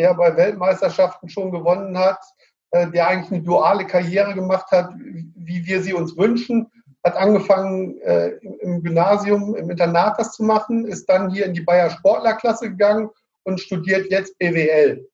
der 0.00 0.14
bei 0.14 0.34
Weltmeisterschaften 0.34 1.28
schon 1.28 1.50
gewonnen 1.50 1.98
hat, 1.98 2.20
äh, 2.70 2.88
der 2.90 3.08
eigentlich 3.08 3.32
eine 3.32 3.42
duale 3.42 3.86
Karriere 3.86 4.34
gemacht 4.34 4.70
hat, 4.70 4.90
wie 4.96 5.66
wir 5.66 5.82
sie 5.82 5.92
uns 5.92 6.16
wünschen 6.16 6.70
hat 7.04 7.16
angefangen 7.16 7.98
äh, 8.02 8.32
im 8.60 8.82
Gymnasium, 8.82 9.54
im 9.54 9.70
Internat 9.70 10.18
das 10.18 10.32
zu 10.32 10.42
machen, 10.42 10.86
ist 10.86 11.08
dann 11.08 11.30
hier 11.30 11.46
in 11.46 11.54
die 11.54 11.62
Bayer 11.62 11.90
Sportlerklasse 11.90 12.70
gegangen 12.70 13.08
und 13.44 13.60
studiert 13.60 14.10
jetzt 14.10 14.36
BWL. 14.38 15.08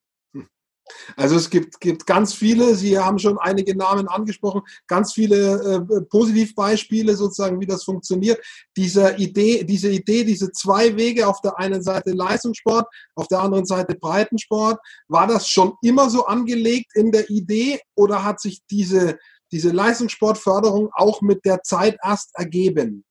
Also 1.15 1.35
es 1.35 1.49
gibt, 1.49 1.79
gibt 1.79 2.05
ganz 2.05 2.33
viele, 2.33 2.75
Sie 2.75 2.97
haben 2.97 3.19
schon 3.19 3.37
einige 3.37 3.75
Namen 3.75 4.07
angesprochen, 4.07 4.61
ganz 4.87 5.13
viele 5.13 5.81
äh, 5.89 6.01
Positivbeispiele 6.01 7.15
sozusagen, 7.15 7.59
wie 7.59 7.65
das 7.65 7.83
funktioniert. 7.83 8.39
Diese 8.75 9.15
Idee, 9.15 9.63
diese 9.63 9.89
Idee, 9.89 10.23
diese 10.23 10.51
zwei 10.51 10.95
Wege, 10.95 11.27
auf 11.27 11.41
der 11.41 11.57
einen 11.59 11.81
Seite 11.81 12.11
Leistungssport, 12.11 12.87
auf 13.15 13.27
der 13.27 13.39
anderen 13.39 13.65
Seite 13.65 13.95
Breitensport, 13.95 14.79
war 15.07 15.27
das 15.27 15.49
schon 15.49 15.73
immer 15.81 16.09
so 16.09 16.25
angelegt 16.25 16.91
in 16.95 17.11
der 17.11 17.29
Idee 17.29 17.79
oder 17.95 18.23
hat 18.23 18.39
sich 18.39 18.61
diese, 18.69 19.17
diese 19.51 19.71
Leistungssportförderung 19.71 20.89
auch 20.93 21.21
mit 21.21 21.45
der 21.45 21.63
Zeit 21.63 21.97
erst 22.03 22.31
ergeben? 22.35 23.03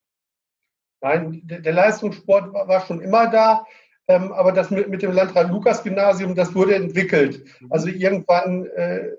Nein, 1.02 1.42
der 1.44 1.72
Leistungssport 1.72 2.52
war 2.52 2.86
schon 2.86 3.00
immer 3.00 3.28
da, 3.28 3.64
ähm, 4.08 4.32
aber 4.32 4.52
das 4.52 4.70
mit, 4.70 4.88
mit 4.88 5.02
dem 5.02 5.12
Landrat-Lukas-Gymnasium, 5.12 6.34
das 6.34 6.54
wurde 6.54 6.76
entwickelt. 6.76 7.44
Mhm. 7.60 7.72
Also 7.72 7.88
irgendwann 7.88 8.66
äh, 8.66 9.10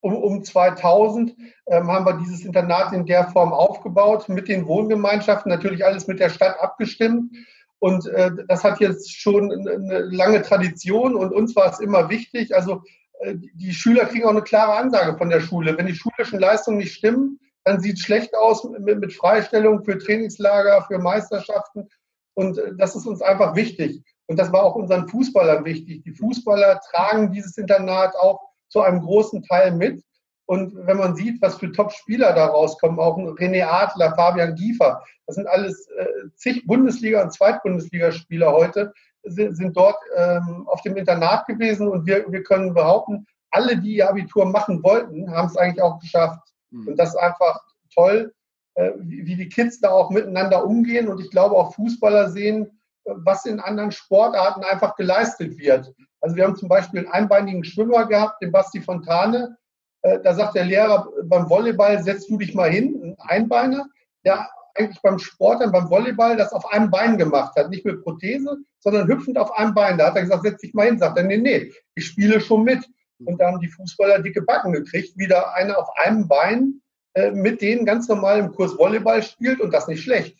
um, 0.00 0.14
um 0.16 0.44
2000 0.44 1.34
ähm, 1.66 1.90
haben 1.90 2.04
wir 2.04 2.18
dieses 2.18 2.44
Internat 2.44 2.92
in 2.92 3.06
der 3.06 3.28
Form 3.28 3.52
aufgebaut, 3.52 4.28
mit 4.28 4.48
den 4.48 4.66
Wohngemeinschaften, 4.66 5.50
natürlich 5.50 5.84
alles 5.84 6.06
mit 6.06 6.20
der 6.20 6.28
Stadt 6.28 6.60
abgestimmt. 6.60 7.34
Und 7.78 8.06
äh, 8.08 8.30
das 8.48 8.64
hat 8.64 8.80
jetzt 8.80 9.14
schon 9.14 9.50
eine 9.50 10.00
lange 10.00 10.42
Tradition 10.42 11.14
und 11.14 11.32
uns 11.32 11.54
war 11.56 11.70
es 11.70 11.80
immer 11.80 12.08
wichtig. 12.08 12.54
Also 12.54 12.82
äh, 13.20 13.34
die 13.36 13.72
Schüler 13.72 14.06
kriegen 14.06 14.24
auch 14.24 14.30
eine 14.30 14.42
klare 14.42 14.74
Ansage 14.74 15.16
von 15.18 15.30
der 15.30 15.40
Schule. 15.40 15.76
Wenn 15.76 15.86
die 15.86 15.94
schulischen 15.94 16.38
Leistungen 16.38 16.78
nicht 16.78 16.94
stimmen, 16.94 17.40
dann 17.64 17.80
sieht 17.80 17.98
es 17.98 18.00
schlecht 18.00 18.34
aus 18.34 18.64
mit, 18.64 19.00
mit 19.00 19.12
Freistellung 19.12 19.84
für 19.84 19.98
Trainingslager, 19.98 20.82
für 20.86 20.98
Meisterschaften. 20.98 21.88
Und 22.34 22.58
äh, 22.58 22.72
das 22.76 22.94
ist 22.94 23.06
uns 23.06 23.22
einfach 23.22 23.54
wichtig. 23.54 24.02
Und 24.26 24.38
das 24.38 24.52
war 24.52 24.62
auch 24.62 24.74
unseren 24.74 25.08
Fußballern 25.08 25.64
wichtig. 25.64 26.02
Die 26.04 26.12
Fußballer 26.12 26.80
tragen 26.90 27.30
dieses 27.30 27.58
Internat 27.58 28.14
auch 28.16 28.40
zu 28.68 28.80
einem 28.80 29.00
großen 29.00 29.42
Teil 29.42 29.72
mit. 29.72 30.02
Und 30.46 30.74
wenn 30.86 30.98
man 30.98 31.16
sieht, 31.16 31.40
was 31.40 31.56
für 31.56 31.72
Top-Spieler 31.72 32.34
da 32.34 32.46
rauskommen, 32.46 32.98
auch 32.98 33.16
René 33.16 33.64
Adler, 33.64 34.14
Fabian 34.14 34.54
Giefer, 34.54 35.02
das 35.26 35.36
sind 35.36 35.46
alles 35.46 35.88
äh, 35.96 36.06
zig 36.36 36.66
Bundesliga- 36.66 37.22
und 37.22 37.32
Zweitbundesligaspieler 37.32 38.52
heute, 38.52 38.92
sind, 39.22 39.56
sind 39.56 39.76
dort 39.76 39.96
ähm, 40.16 40.66
auf 40.68 40.82
dem 40.82 40.96
Internat 40.96 41.46
gewesen 41.46 41.88
und 41.88 42.06
wir, 42.06 42.30
wir 42.30 42.42
können 42.42 42.74
behaupten, 42.74 43.26
alle, 43.50 43.78
die 43.78 43.96
ihr 43.96 44.08
Abitur 44.08 44.44
machen 44.46 44.82
wollten, 44.82 45.30
haben 45.30 45.48
es 45.48 45.56
eigentlich 45.56 45.82
auch 45.82 45.98
geschafft. 46.00 46.40
Mhm. 46.70 46.88
Und 46.88 46.96
das 46.98 47.10
ist 47.10 47.16
einfach 47.16 47.60
toll, 47.94 48.34
äh, 48.74 48.90
wie, 48.98 49.24
wie 49.26 49.36
die 49.36 49.48
Kids 49.48 49.80
da 49.80 49.90
auch 49.90 50.10
miteinander 50.10 50.66
umgehen. 50.66 51.08
Und 51.08 51.20
ich 51.20 51.30
glaube, 51.30 51.54
auch 51.54 51.74
Fußballer 51.74 52.30
sehen, 52.30 52.80
was 53.04 53.44
in 53.46 53.60
anderen 53.60 53.92
Sportarten 53.92 54.64
einfach 54.64 54.96
geleistet 54.96 55.58
wird. 55.58 55.92
Also 56.20 56.36
wir 56.36 56.44
haben 56.44 56.56
zum 56.56 56.68
Beispiel 56.68 57.00
einen 57.00 57.12
einbeinigen 57.12 57.64
Schwimmer 57.64 58.06
gehabt, 58.06 58.42
den 58.42 58.52
Basti 58.52 58.80
Fontane. 58.80 59.56
Äh, 60.02 60.20
da 60.22 60.34
sagt 60.34 60.54
der 60.54 60.64
Lehrer, 60.64 61.08
beim 61.24 61.48
Volleyball 61.48 62.02
setzt 62.02 62.30
du 62.30 62.38
dich 62.38 62.54
mal 62.54 62.70
hin, 62.70 63.16
ein 63.18 63.42
Einbeiner. 63.42 63.86
Der 64.24 64.48
eigentlich 64.74 65.02
beim 65.02 65.18
Sport, 65.18 65.60
dann 65.60 65.70
beim 65.70 65.88
Volleyball, 65.88 66.36
das 66.36 66.52
auf 66.52 66.72
einem 66.72 66.90
Bein 66.90 67.16
gemacht 67.18 67.54
hat. 67.56 67.70
Nicht 67.70 67.84
mit 67.84 68.02
Prothese, 68.02 68.56
sondern 68.80 69.06
hüpfend 69.06 69.38
auf 69.38 69.56
einem 69.56 69.74
Bein. 69.74 69.98
Da 69.98 70.06
hat 70.06 70.16
er 70.16 70.22
gesagt, 70.22 70.42
setz 70.42 70.60
dich 70.60 70.74
mal 70.74 70.86
hin. 70.86 70.98
Sagt 70.98 71.16
er, 71.16 71.24
nee, 71.24 71.36
nee, 71.36 71.72
ich 71.94 72.06
spiele 72.06 72.40
schon 72.40 72.64
mit. 72.64 72.84
Und 73.24 73.40
da 73.40 73.46
haben 73.46 73.60
die 73.60 73.68
Fußballer 73.68 74.20
dicke 74.20 74.42
Backen 74.42 74.72
gekriegt. 74.72 75.16
Wieder 75.16 75.54
einer 75.54 75.78
auf 75.78 75.88
einem 75.96 76.26
Bein 76.26 76.80
äh, 77.14 77.30
mit 77.30 77.60
denen 77.62 77.86
ganz 77.86 78.08
normal 78.08 78.40
im 78.40 78.52
Kurs 78.52 78.76
Volleyball 78.76 79.22
spielt 79.22 79.60
und 79.60 79.72
das 79.72 79.86
nicht 79.86 80.02
schlecht. 80.02 80.36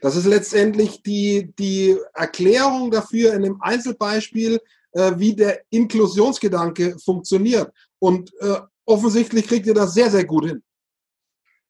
Das 0.00 0.16
ist 0.16 0.26
letztendlich 0.26 1.02
die, 1.02 1.52
die 1.58 1.96
Erklärung 2.14 2.90
dafür 2.90 3.34
in 3.34 3.42
dem 3.42 3.60
Einzelbeispiel, 3.60 4.60
äh, 4.92 5.12
wie 5.16 5.34
der 5.34 5.60
Inklusionsgedanke 5.70 6.98
funktioniert. 6.98 7.72
Und 7.98 8.32
äh, 8.40 8.60
offensichtlich 8.84 9.46
kriegt 9.46 9.66
ihr 9.66 9.74
das 9.74 9.94
sehr, 9.94 10.10
sehr 10.10 10.24
gut 10.24 10.46
hin. 10.46 10.62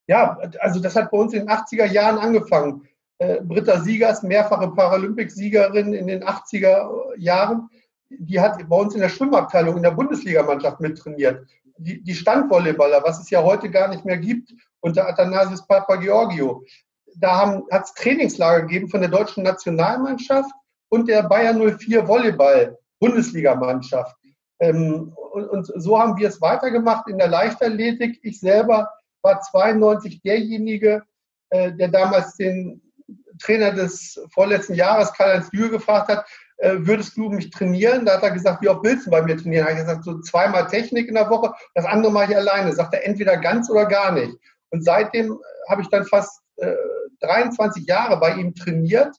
Ja, 0.08 0.36
also 0.60 0.80
das 0.80 0.96
hat 0.96 1.10
bei 1.10 1.18
uns 1.18 1.32
in 1.32 1.40
den 1.40 1.48
80er 1.48 1.86
Jahren 1.86 2.18
angefangen. 2.18 2.88
Äh, 3.18 3.40
Britta 3.42 3.80
Siegers, 3.80 4.22
mehrfache 4.22 4.68
Paralympicsiegerin 4.72 5.94
in 5.94 6.08
den 6.08 6.24
80er 6.24 7.16
Jahren, 7.18 7.68
die 8.10 8.40
hat 8.40 8.68
bei 8.68 8.76
uns 8.76 8.94
in 8.94 9.00
der 9.00 9.08
Schwimmabteilung 9.08 9.76
in 9.76 9.82
der 9.82 9.92
Bundesligamannschaft 9.92 10.80
mittrainiert. 10.80 11.46
Die, 11.78 12.02
die 12.02 12.14
Standvolleyballer, 12.14 13.02
was 13.02 13.20
es 13.20 13.30
ja 13.30 13.42
heute 13.42 13.70
gar 13.70 13.88
nicht 13.88 14.04
mehr 14.04 14.18
gibt, 14.18 14.52
unter 14.80 15.08
Athanasius 15.08 15.66
Papageorgio. 15.66 16.64
Da 17.16 17.62
hat 17.70 17.84
es 17.84 17.94
Trainingslager 17.94 18.62
gegeben 18.62 18.88
von 18.88 19.00
der 19.00 19.10
deutschen 19.10 19.42
Nationalmannschaft 19.44 20.50
und 20.88 21.08
der 21.08 21.22
Bayern 21.22 21.58
04 21.78 22.06
Volleyball 22.06 22.78
Bundesligamannschaft. 23.00 24.16
Ähm, 24.60 25.12
und, 25.32 25.48
und 25.48 25.72
so 25.76 25.98
haben 25.98 26.16
wir 26.16 26.28
es 26.28 26.40
weitergemacht 26.40 27.08
in 27.08 27.18
der 27.18 27.28
Leichtathletik. 27.28 28.20
Ich 28.22 28.38
selber 28.40 28.88
war 29.22 29.40
92 29.40 30.22
derjenige, 30.22 31.02
äh, 31.50 31.72
der 31.72 31.88
damals 31.88 32.36
den 32.36 32.80
Trainer 33.40 33.72
des 33.72 34.20
vorletzten 34.32 34.74
Jahres, 34.74 35.12
Karl-Heinz 35.14 35.50
Lühe, 35.52 35.70
gefragt 35.70 36.08
hat, 36.08 36.26
äh, 36.58 36.76
würdest 36.78 37.16
du 37.16 37.28
mich 37.28 37.50
trainieren? 37.50 38.06
Da 38.06 38.14
hat 38.14 38.22
er 38.22 38.30
gesagt, 38.30 38.62
wie 38.62 38.68
oft 38.68 38.84
willst 38.84 39.06
du 39.06 39.10
bei 39.10 39.22
mir 39.22 39.36
trainieren? 39.36 39.64
Da 39.64 39.70
habe 39.70 39.80
ich 39.80 39.86
gesagt, 39.86 40.04
so 40.04 40.20
zweimal 40.20 40.68
Technik 40.68 41.08
in 41.08 41.14
der 41.14 41.28
Woche, 41.28 41.52
das 41.74 41.84
andere 41.84 42.12
mache 42.12 42.32
ich 42.32 42.36
alleine. 42.36 42.72
Sagt 42.72 42.94
er, 42.94 43.06
entweder 43.06 43.36
ganz 43.36 43.68
oder 43.68 43.86
gar 43.86 44.12
nicht. 44.12 44.36
Und 44.70 44.84
seitdem 44.84 45.32
äh, 45.32 45.70
habe 45.70 45.82
ich 45.82 45.88
dann 45.88 46.04
fast 46.04 46.41
äh, 46.56 46.74
23 47.20 47.86
Jahre 47.86 48.18
bei 48.18 48.34
ihm 48.34 48.54
trainiert, 48.54 49.14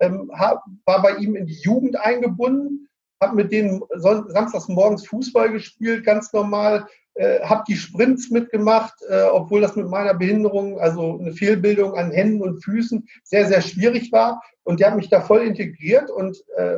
ähm, 0.00 0.30
hab, 0.34 0.62
war 0.84 1.02
bei 1.02 1.16
ihm 1.16 1.36
in 1.36 1.46
die 1.46 1.60
Jugend 1.62 1.98
eingebunden, 1.98 2.88
habe 3.20 3.36
mit 3.36 3.52
denen 3.52 3.82
samstags 3.94 4.68
morgens 4.68 5.06
Fußball 5.06 5.50
gespielt, 5.50 6.04
ganz 6.04 6.32
normal, 6.32 6.86
äh, 7.14 7.40
habe 7.40 7.62
die 7.68 7.76
Sprints 7.76 8.30
mitgemacht, 8.30 8.94
äh, 9.08 9.22
obwohl 9.22 9.60
das 9.60 9.76
mit 9.76 9.88
meiner 9.88 10.14
Behinderung, 10.14 10.80
also 10.80 11.18
eine 11.18 11.32
Fehlbildung 11.32 11.94
an 11.94 12.10
Händen 12.10 12.42
und 12.42 12.62
Füßen, 12.62 13.08
sehr, 13.22 13.46
sehr 13.46 13.62
schwierig 13.62 14.10
war. 14.10 14.42
Und 14.64 14.80
der 14.80 14.88
hat 14.88 14.96
mich 14.96 15.10
da 15.10 15.20
voll 15.20 15.42
integriert 15.42 16.10
und 16.10 16.36
äh, 16.56 16.76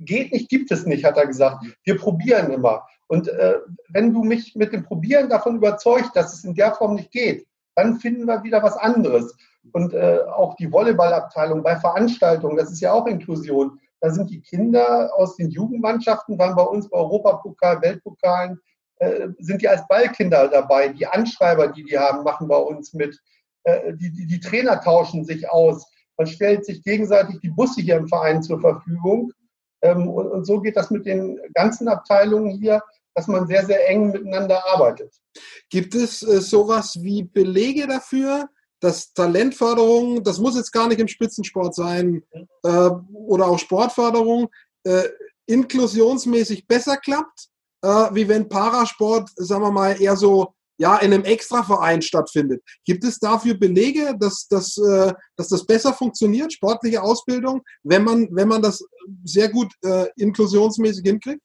geht 0.00 0.32
nicht, 0.32 0.48
gibt 0.48 0.72
es 0.72 0.84
nicht, 0.84 1.04
hat 1.04 1.16
er 1.16 1.26
gesagt. 1.26 1.64
Wir 1.84 1.96
probieren 1.96 2.52
immer. 2.52 2.86
Und 3.06 3.28
äh, 3.28 3.58
wenn 3.90 4.12
du 4.12 4.24
mich 4.24 4.56
mit 4.56 4.72
dem 4.72 4.82
Probieren 4.82 5.28
davon 5.28 5.56
überzeugt, 5.56 6.16
dass 6.16 6.32
es 6.32 6.44
in 6.44 6.54
der 6.54 6.74
Form 6.74 6.94
nicht 6.94 7.12
geht, 7.12 7.46
dann 7.74 7.98
finden 8.00 8.26
wir 8.26 8.42
wieder 8.42 8.62
was 8.62 8.76
anderes. 8.76 9.34
Und 9.72 9.94
äh, 9.94 10.20
auch 10.34 10.56
die 10.56 10.70
Volleyballabteilung 10.70 11.62
bei 11.62 11.76
Veranstaltungen, 11.76 12.56
das 12.56 12.72
ist 12.72 12.80
ja 12.80 12.92
auch 12.92 13.06
Inklusion. 13.06 13.78
Da 14.00 14.10
sind 14.10 14.30
die 14.30 14.40
Kinder 14.40 15.10
aus 15.14 15.36
den 15.36 15.50
Jugendmannschaften, 15.50 16.38
waren 16.38 16.56
bei 16.56 16.64
uns 16.64 16.88
bei 16.88 16.98
Europapokal, 16.98 17.80
Weltpokalen, 17.80 18.58
äh, 18.96 19.28
sind 19.38 19.62
die 19.62 19.68
als 19.68 19.86
Ballkinder 19.86 20.48
dabei. 20.48 20.88
Die 20.88 21.06
Anschreiber, 21.06 21.68
die 21.68 21.84
die 21.84 21.98
haben, 21.98 22.24
machen 22.24 22.48
bei 22.48 22.56
uns 22.56 22.92
mit. 22.92 23.16
Äh, 23.64 23.94
die, 23.94 24.10
die, 24.10 24.26
die 24.26 24.40
Trainer 24.40 24.80
tauschen 24.80 25.24
sich 25.24 25.48
aus. 25.48 25.86
Man 26.16 26.26
stellt 26.26 26.64
sich 26.64 26.82
gegenseitig 26.82 27.40
die 27.40 27.50
Busse 27.50 27.80
hier 27.80 27.96
im 27.96 28.08
Verein 28.08 28.42
zur 28.42 28.60
Verfügung. 28.60 29.32
Ähm, 29.82 30.08
und, 30.08 30.26
und 30.28 30.44
so 30.44 30.60
geht 30.60 30.76
das 30.76 30.90
mit 30.90 31.06
den 31.06 31.40
ganzen 31.54 31.88
Abteilungen 31.88 32.50
hier, 32.50 32.82
dass 33.14 33.28
man 33.28 33.46
sehr, 33.46 33.66
sehr 33.66 33.88
eng 33.88 34.10
miteinander 34.10 34.64
arbeitet. 34.66 35.14
Gibt 35.70 35.94
es 35.94 36.22
äh, 36.22 36.40
sowas 36.40 36.98
wie 37.02 37.22
Belege 37.22 37.86
dafür, 37.86 38.48
dass 38.80 39.12
Talentförderung, 39.12 40.24
das 40.24 40.38
muss 40.38 40.56
jetzt 40.56 40.72
gar 40.72 40.88
nicht 40.88 41.00
im 41.00 41.08
Spitzensport 41.08 41.74
sein 41.74 42.22
äh, 42.64 42.90
oder 43.12 43.46
auch 43.46 43.58
Sportförderung, 43.58 44.48
äh, 44.84 45.08
inklusionsmäßig 45.46 46.66
besser 46.66 46.96
klappt, 46.96 47.48
äh, 47.82 47.88
wie 47.88 48.28
wenn 48.28 48.48
Parasport, 48.48 49.30
sagen 49.36 49.62
wir 49.62 49.70
mal, 49.70 50.00
eher 50.00 50.16
so 50.16 50.54
ja, 50.78 50.96
in 50.96 51.12
einem 51.12 51.24
Extraverein 51.24 52.02
stattfindet. 52.02 52.60
Gibt 52.84 53.04
es 53.04 53.20
dafür 53.20 53.54
Belege, 53.54 54.16
dass, 54.18 54.48
dass, 54.48 54.76
äh, 54.78 55.12
dass 55.36 55.48
das 55.48 55.64
besser 55.64 55.92
funktioniert, 55.92 56.52
sportliche 56.52 57.02
Ausbildung, 57.02 57.62
wenn 57.84 58.02
man, 58.02 58.28
wenn 58.32 58.48
man 58.48 58.62
das 58.62 58.84
sehr 59.22 59.48
gut 59.48 59.72
äh, 59.84 60.06
inklusionsmäßig 60.16 61.04
hinkriegt? 61.04 61.42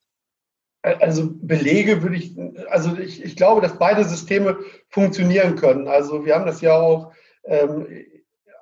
Also 0.96 1.30
Belege 1.32 2.02
würde 2.02 2.16
ich, 2.16 2.36
also 2.70 2.96
ich, 2.98 3.24
ich 3.24 3.36
glaube, 3.36 3.62
dass 3.62 3.78
beide 3.78 4.04
Systeme 4.04 4.58
funktionieren 4.90 5.56
können. 5.56 5.88
Also 5.88 6.26
wir 6.26 6.36
haben 6.36 6.46
das 6.46 6.62
ja 6.62 6.78
auch 6.78 7.12
ähm, 7.46 7.88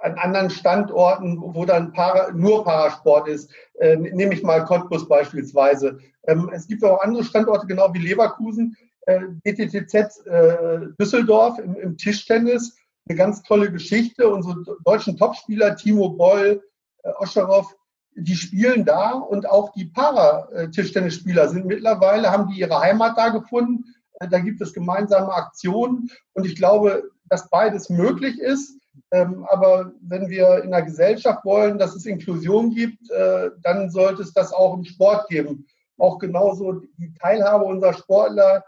an 0.02 0.18
anderen 0.20 0.50
Standorten, 0.50 1.38
wo 1.42 1.66
dann 1.66 1.92
Para, 1.92 2.32
nur 2.32 2.64
Parasport 2.64 3.28
ist, 3.28 3.52
äh, 3.80 3.96
nehme 3.96 4.34
ich 4.34 4.44
mal 4.44 4.64
Cottbus 4.64 5.08
beispielsweise. 5.08 6.00
Ähm, 6.28 6.50
es 6.54 6.68
gibt 6.68 6.84
auch 6.84 7.02
andere 7.02 7.24
Standorte, 7.24 7.68
genau 7.68 7.94
wie 7.94 8.00
Leverkusen, 8.00 8.78
äh, 9.08 9.22
DTTZ 9.46 10.26
äh, 10.26 10.80
Düsseldorf 11.00 11.60
im, 11.60 11.76
im, 11.76 11.98
Tischtennis, 11.98 12.78
eine 13.08 13.18
ganz 13.18 13.44
tolle 13.44 13.72
Geschichte. 13.72 14.30
Unsere 14.30 14.64
deutschen 14.84 15.18
Topspieler, 15.18 15.76
Timo 15.76 16.10
Boll, 16.10 16.64
äh, 17.04 17.10
Oscherov, 17.20 17.76
die 18.16 18.36
spielen 18.36 18.86
da 18.86 19.12
und 19.12 19.50
auch 19.50 19.74
die 19.74 19.86
Para-Tischtennisspieler 19.86 21.50
sind 21.50 21.66
mittlerweile, 21.66 22.32
haben 22.32 22.48
die 22.48 22.60
ihre 22.60 22.80
Heimat 22.80 23.18
da 23.18 23.30
gefunden. 23.30 23.94
Äh, 24.20 24.30
da 24.30 24.40
gibt 24.40 24.62
es 24.62 24.74
gemeinsame 24.74 25.34
Aktionen 25.34 26.10
und 26.34 26.46
ich 26.46 26.56
glaube, 26.56 27.04
dass 27.30 27.50
beides 27.50 27.90
möglich 27.90 28.40
ist. 28.40 28.80
Ähm, 29.12 29.46
aber 29.50 29.92
wenn 30.02 30.30
wir 30.30 30.64
in 30.64 30.74
einer 30.74 30.86
Gesellschaft 30.86 31.44
wollen, 31.44 31.78
dass 31.78 31.96
es 31.96 32.06
Inklusion 32.06 32.74
gibt, 32.74 33.12
äh, 33.12 33.52
dann 33.62 33.90
sollte 33.90 34.22
es 34.22 34.34
das 34.34 34.54
auch 34.54 34.74
im 34.76 34.86
Sport 34.86 35.28
geben. 35.28 35.68
Auch 35.98 36.18
genauso 36.18 36.82
die 36.98 37.14
Teilhabe 37.20 37.66
unserer 37.66 37.94
Sportler 37.94 38.64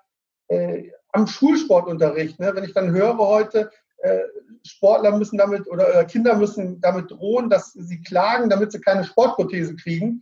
äh, 0.49 0.91
am 1.13 1.27
Schulsportunterricht. 1.27 2.39
Ne? 2.39 2.51
Wenn 2.53 2.65
ich 2.65 2.73
dann 2.73 2.91
höre 2.91 3.17
heute, 3.17 3.71
Sportler 4.67 5.17
müssen 5.17 5.37
damit 5.37 5.67
oder 5.67 6.05
Kinder 6.05 6.35
müssen 6.35 6.79
damit 6.81 7.11
drohen, 7.11 7.49
dass 7.49 7.73
sie 7.73 8.01
klagen, 8.01 8.49
damit 8.49 8.71
sie 8.71 8.81
keine 8.81 9.03
Sportprothese 9.03 9.75
kriegen. 9.75 10.21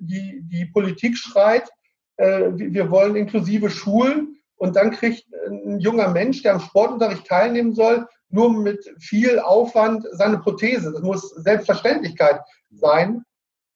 Die, 0.00 0.40
die 0.42 0.66
Politik 0.66 1.16
schreit, 1.16 1.68
wir 2.16 2.90
wollen 2.90 3.16
inklusive 3.16 3.70
Schulen. 3.70 4.38
Und 4.56 4.74
dann 4.74 4.90
kriegt 4.90 5.24
ein 5.46 5.78
junger 5.78 6.08
Mensch, 6.08 6.42
der 6.42 6.54
am 6.54 6.60
Sportunterricht 6.60 7.26
teilnehmen 7.26 7.74
soll, 7.74 8.06
nur 8.28 8.52
mit 8.52 8.84
viel 8.98 9.38
Aufwand 9.38 10.06
seine 10.12 10.38
Prothese. 10.38 10.92
Das 10.92 11.02
muss 11.02 11.30
Selbstverständlichkeit 11.30 12.40
sein. 12.70 13.24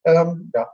Ähm, 0.05 0.51
ja. 0.55 0.69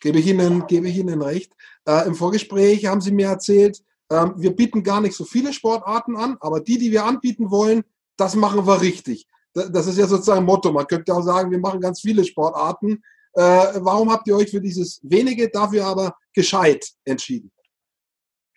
Gebe 0.00 0.18
ich 0.18 0.26
Ihnen, 0.26 0.66
gebe 0.66 0.88
ich 0.88 0.96
Ihnen 0.96 1.20
recht. 1.22 1.52
Äh, 1.86 2.06
Im 2.06 2.14
Vorgespräch 2.14 2.86
haben 2.86 3.00
Sie 3.00 3.12
mir 3.12 3.28
erzählt, 3.28 3.82
äh, 4.08 4.26
wir 4.36 4.54
bieten 4.54 4.82
gar 4.82 5.00
nicht 5.00 5.16
so 5.16 5.24
viele 5.24 5.52
Sportarten 5.52 6.16
an, 6.16 6.36
aber 6.40 6.60
die, 6.60 6.78
die 6.78 6.92
wir 6.92 7.04
anbieten 7.04 7.50
wollen, 7.50 7.84
das 8.16 8.34
machen 8.34 8.66
wir 8.66 8.80
richtig. 8.80 9.26
Das 9.52 9.86
ist 9.86 9.98
ja 9.98 10.06
sozusagen 10.06 10.44
Motto. 10.44 10.72
Man 10.72 10.86
könnte 10.86 11.14
auch 11.14 11.22
sagen, 11.22 11.50
wir 11.50 11.58
machen 11.58 11.80
ganz 11.80 12.00
viele 12.00 12.24
Sportarten. 12.24 13.02
Äh, 13.34 13.40
warum 13.76 14.10
habt 14.10 14.26
ihr 14.26 14.36
euch 14.36 14.50
für 14.50 14.60
dieses 14.60 15.00
wenige, 15.02 15.48
dafür 15.48 15.86
aber 15.86 16.16
gescheit 16.32 16.86
entschieden? 17.04 17.50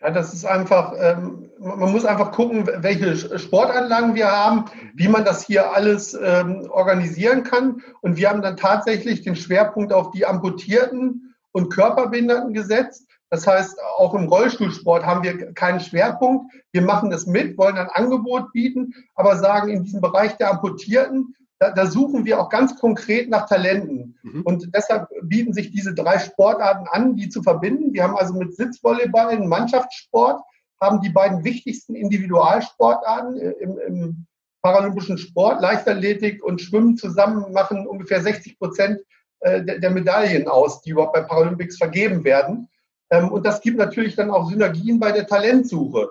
Ja, 0.00 0.10
das 0.10 0.32
ist 0.32 0.44
einfach, 0.44 0.94
ähm, 0.96 1.50
man 1.58 1.90
muss 1.90 2.04
einfach 2.04 2.30
gucken, 2.30 2.68
welche 2.82 3.38
Sportanlagen 3.38 4.14
wir 4.14 4.30
haben, 4.30 4.66
wie 4.94 5.08
man 5.08 5.24
das 5.24 5.44
hier 5.44 5.72
alles 5.72 6.14
ähm, 6.14 6.68
organisieren 6.70 7.42
kann. 7.42 7.82
Und 8.00 8.16
wir 8.16 8.28
haben 8.28 8.42
dann 8.42 8.56
tatsächlich 8.56 9.22
den 9.22 9.34
Schwerpunkt 9.34 9.92
auf 9.92 10.12
die 10.12 10.24
Amputierten 10.24 11.34
und 11.50 11.70
Körperbehinderten 11.70 12.54
gesetzt. 12.54 13.07
Das 13.30 13.46
heißt, 13.46 13.78
auch 13.98 14.14
im 14.14 14.28
Rollstuhlsport 14.28 15.04
haben 15.04 15.22
wir 15.22 15.52
keinen 15.52 15.80
Schwerpunkt. 15.80 16.52
Wir 16.72 16.82
machen 16.82 17.10
das 17.10 17.26
mit, 17.26 17.58
wollen 17.58 17.76
ein 17.76 17.90
Angebot 17.90 18.52
bieten, 18.52 18.94
aber 19.14 19.36
sagen, 19.36 19.68
in 19.68 19.84
diesem 19.84 20.00
Bereich 20.00 20.36
der 20.38 20.50
Amputierten 20.50 21.34
da, 21.58 21.70
da 21.72 21.86
suchen 21.86 22.24
wir 22.24 22.40
auch 22.40 22.50
ganz 22.50 22.76
konkret 22.78 23.28
nach 23.28 23.46
Talenten. 23.46 24.16
Mhm. 24.22 24.42
Und 24.42 24.74
deshalb 24.74 25.08
bieten 25.22 25.52
sich 25.52 25.72
diese 25.72 25.92
drei 25.92 26.18
Sportarten 26.18 26.86
an, 26.90 27.16
die 27.16 27.28
zu 27.28 27.42
verbinden. 27.42 27.92
Wir 27.92 28.04
haben 28.04 28.16
also 28.16 28.34
mit 28.34 28.54
Sitzvolleyball 28.54 29.28
einen 29.28 29.48
Mannschaftssport, 29.48 30.40
haben 30.80 31.00
die 31.00 31.10
beiden 31.10 31.44
wichtigsten 31.44 31.96
Individualsportarten 31.96 33.38
äh, 33.38 33.50
im, 33.60 33.78
im 33.78 34.26
paralympischen 34.62 35.18
Sport, 35.18 35.60
Leichtathletik 35.60 36.44
und 36.44 36.60
Schwimmen 36.60 36.96
zusammen 36.96 37.52
machen 37.52 37.86
ungefähr 37.86 38.20
60 38.20 38.58
Prozent 38.58 39.00
äh, 39.40 39.62
der 39.64 39.90
Medaillen 39.90 40.48
aus, 40.48 40.82
die 40.82 40.90
überhaupt 40.90 41.14
bei 41.14 41.22
Paralympics 41.22 41.78
vergeben 41.78 42.22
werden. 42.24 42.68
Ähm, 43.10 43.30
und 43.30 43.44
das 43.46 43.60
gibt 43.60 43.78
natürlich 43.78 44.16
dann 44.16 44.30
auch 44.30 44.48
Synergien 44.48 44.98
bei 45.00 45.12
der 45.12 45.26
Talentsuche. 45.26 46.10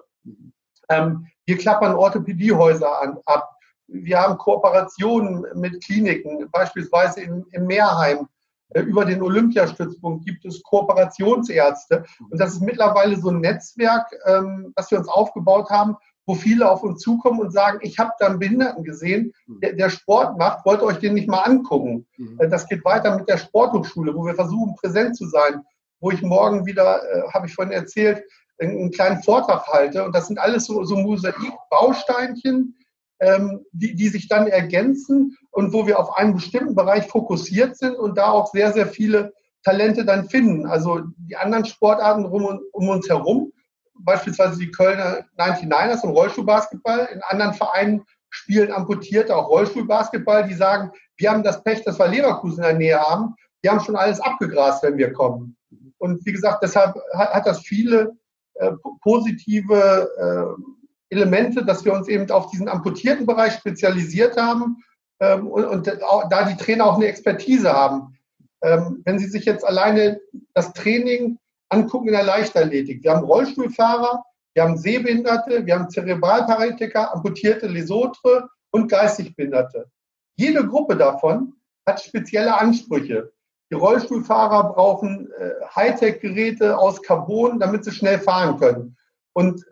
Ähm, 0.90 1.28
wir 1.46 1.58
klappern 1.58 1.96
Orthopädiehäuser 1.96 3.22
ab 3.26 3.58
wir 3.88 4.20
haben 4.20 4.38
Kooperationen 4.38 5.46
mit 5.56 5.84
Kliniken, 5.84 6.50
beispielsweise 6.52 7.22
im, 7.22 7.46
im 7.52 7.66
Meerheim. 7.66 8.28
Äh, 8.70 8.82
über 8.82 9.06
den 9.06 9.22
Olympiastützpunkt 9.22 10.26
gibt 10.26 10.46
es 10.46 10.62
Kooperationsärzte. 10.64 12.04
Und 12.30 12.40
das 12.40 12.54
ist 12.54 12.62
mittlerweile 12.62 13.16
so 13.16 13.30
ein 13.30 13.40
Netzwerk, 13.40 14.12
ähm, 14.26 14.74
das 14.76 14.92
wir 14.92 15.00
uns 15.00 15.08
aufgebaut 15.08 15.70
haben, 15.70 15.96
wo 16.26 16.36
viele 16.36 16.70
auf 16.70 16.84
uns 16.84 17.02
zukommen 17.02 17.40
und 17.40 17.54
sagen, 17.54 17.80
ich 17.82 17.98
habe 17.98 18.12
da 18.20 18.26
einen 18.28 18.40
Behinderten 18.40 18.84
gesehen, 18.84 19.32
mhm. 19.46 19.60
der, 19.62 19.74
der, 19.74 19.90
Sport 19.90 20.38
macht, 20.38 20.66
wollt 20.66 20.82
ihr 20.82 20.86
euch 20.86 21.00
den 21.00 21.14
nicht 21.14 21.30
mal 21.30 21.44
angucken. 21.44 22.06
Mhm. 22.18 22.38
Das 22.50 22.68
geht 22.68 22.84
weiter 22.84 23.18
mit 23.18 23.30
der 23.30 23.38
Sporthochschule, 23.38 24.14
wo 24.14 24.26
wir 24.26 24.36
versuchen, 24.36 24.76
präsent 24.76 25.16
zu 25.16 25.28
sein, 25.28 25.64
wo 26.00 26.12
ich 26.12 26.22
morgen 26.22 26.66
wieder, 26.66 27.02
äh, 27.04 27.30
habe 27.34 27.48
ich 27.48 27.54
vorhin 27.54 27.74
erzählt, 27.74 28.24
einen 28.60 28.92
kleinen 28.92 29.22
Vortrag 29.22 29.68
halte. 29.68 30.04
Und 30.04 30.16
das 30.16 30.28
sind 30.28 30.40
alles 30.40 30.66
so, 30.66 30.84
so 30.84 30.96
Mosaik-Bausteinchen, 30.98 32.76
ähm, 33.20 33.66
die, 33.72 33.96
die 33.96 34.10
sich 34.10 34.28
dann 34.28 34.48
ergänzen 34.48 35.38
und 35.52 35.74
wo 35.74 35.86
wir 35.88 36.00
auf 36.00 36.18
einen 36.18 36.36
bestimmten 36.36 36.76
Bereich 36.76 37.08
fokussiert 37.08 37.78
sind 37.78 37.96
und 37.96 38.18
da 38.18 38.32
auch 38.32 38.52
sehr, 38.52 38.74
sehr 38.74 38.88
viele 38.88 39.34
Talente 39.64 40.06
dann 40.06 40.30
finden. 40.30 40.66
Also 40.66 41.02
die 41.18 41.36
anderen 41.36 41.66
Sportarten 41.66 42.26
rum, 42.26 42.60
um 42.72 42.90
uns 42.90 43.10
herum 43.10 43.52
beispielsweise 44.00 44.58
die 44.58 44.72
Kölner 44.72 45.26
99ers 45.38 46.04
im 46.04 46.12
Rollstuhlbasketball. 46.12 47.10
In 47.12 47.22
anderen 47.24 47.54
Vereinen 47.54 48.06
spielen 48.30 48.72
Amputierte 48.72 49.36
auch 49.36 49.50
Rollstuhlbasketball, 49.50 50.48
die 50.48 50.54
sagen, 50.54 50.92
wir 51.18 51.32
haben 51.32 51.44
das 51.44 51.64
Pech, 51.64 51.84
dass 51.84 52.00
wir 52.00 52.08
Leverkusen 52.08 52.64
in 52.64 52.70
der 52.70 52.78
Nähe 52.78 53.00
haben. 53.00 53.36
Die 53.64 53.70
haben 53.70 53.80
schon 53.80 53.96
alles 53.96 54.20
abgegrast, 54.20 54.84
wenn 54.84 54.98
wir 54.98 55.14
kommen. 55.14 55.57
Und 56.00 56.26
wie 56.26 56.32
gesagt, 56.32 56.64
deshalb 56.64 56.96
hat, 57.14 57.34
hat 57.34 57.48
das 57.48 57.60
viele 57.60 58.18
äh, 58.56 58.72
positive 59.02 60.10
äh, 60.18 60.62
Elemente, 61.10 61.64
dass 61.64 61.86
wir 61.86 61.94
uns 61.94 62.08
eben 62.08 62.30
auf 62.32 62.50
diesen 62.52 62.68
amputierten 62.68 63.26
Bereich 63.26 63.54
spezialisiert 63.54 64.38
haben 64.38 64.84
ähm, 65.20 65.48
und, 65.48 65.66
und 65.66 66.04
auch, 66.04 66.28
da 66.30 66.44
die 66.44 66.58
Trainer 66.58 66.86
auch 66.86 66.96
eine 66.96 67.08
Expertise 67.08 67.72
haben. 67.72 68.18
Ähm, 68.62 69.02
wenn 69.06 69.20
Sie 69.20 69.28
sich 69.28 69.46
jetzt 69.46 69.66
alleine 69.66 70.20
das 70.54 70.74
Training 70.74 71.38
angucken 71.70 72.08
in 72.08 72.14
der 72.14 72.24
Leichtathletik. 72.24 73.04
Wir 73.04 73.12
haben 73.12 73.26
Rollstuhlfahrer, 73.26 74.24
wir 74.54 74.64
haben 74.64 74.78
Sehbehinderte, 74.78 75.66
wir 75.66 75.76
haben 75.76 75.90
Zerebralparalitiker, 75.90 77.14
amputierte 77.14 77.68
Lesotre 77.68 78.50
und 78.72 78.90
geistig 78.90 79.36
Behinderte. 79.36 79.90
Jede 80.36 80.66
Gruppe 80.66 80.96
davon 80.96 81.54
hat 81.86 82.02
spezielle 82.02 82.58
Ansprüche. 82.58 83.32
Die 83.70 83.76
Rollstuhlfahrer 83.76 84.74
brauchen 84.74 85.30
äh, 85.32 85.52
Hightech-Geräte 85.76 86.78
aus 86.78 87.02
Carbon, 87.02 87.60
damit 87.60 87.84
sie 87.84 87.92
schnell 87.92 88.20
fahren 88.20 88.58
können. 88.58 88.98
Und 89.34 89.66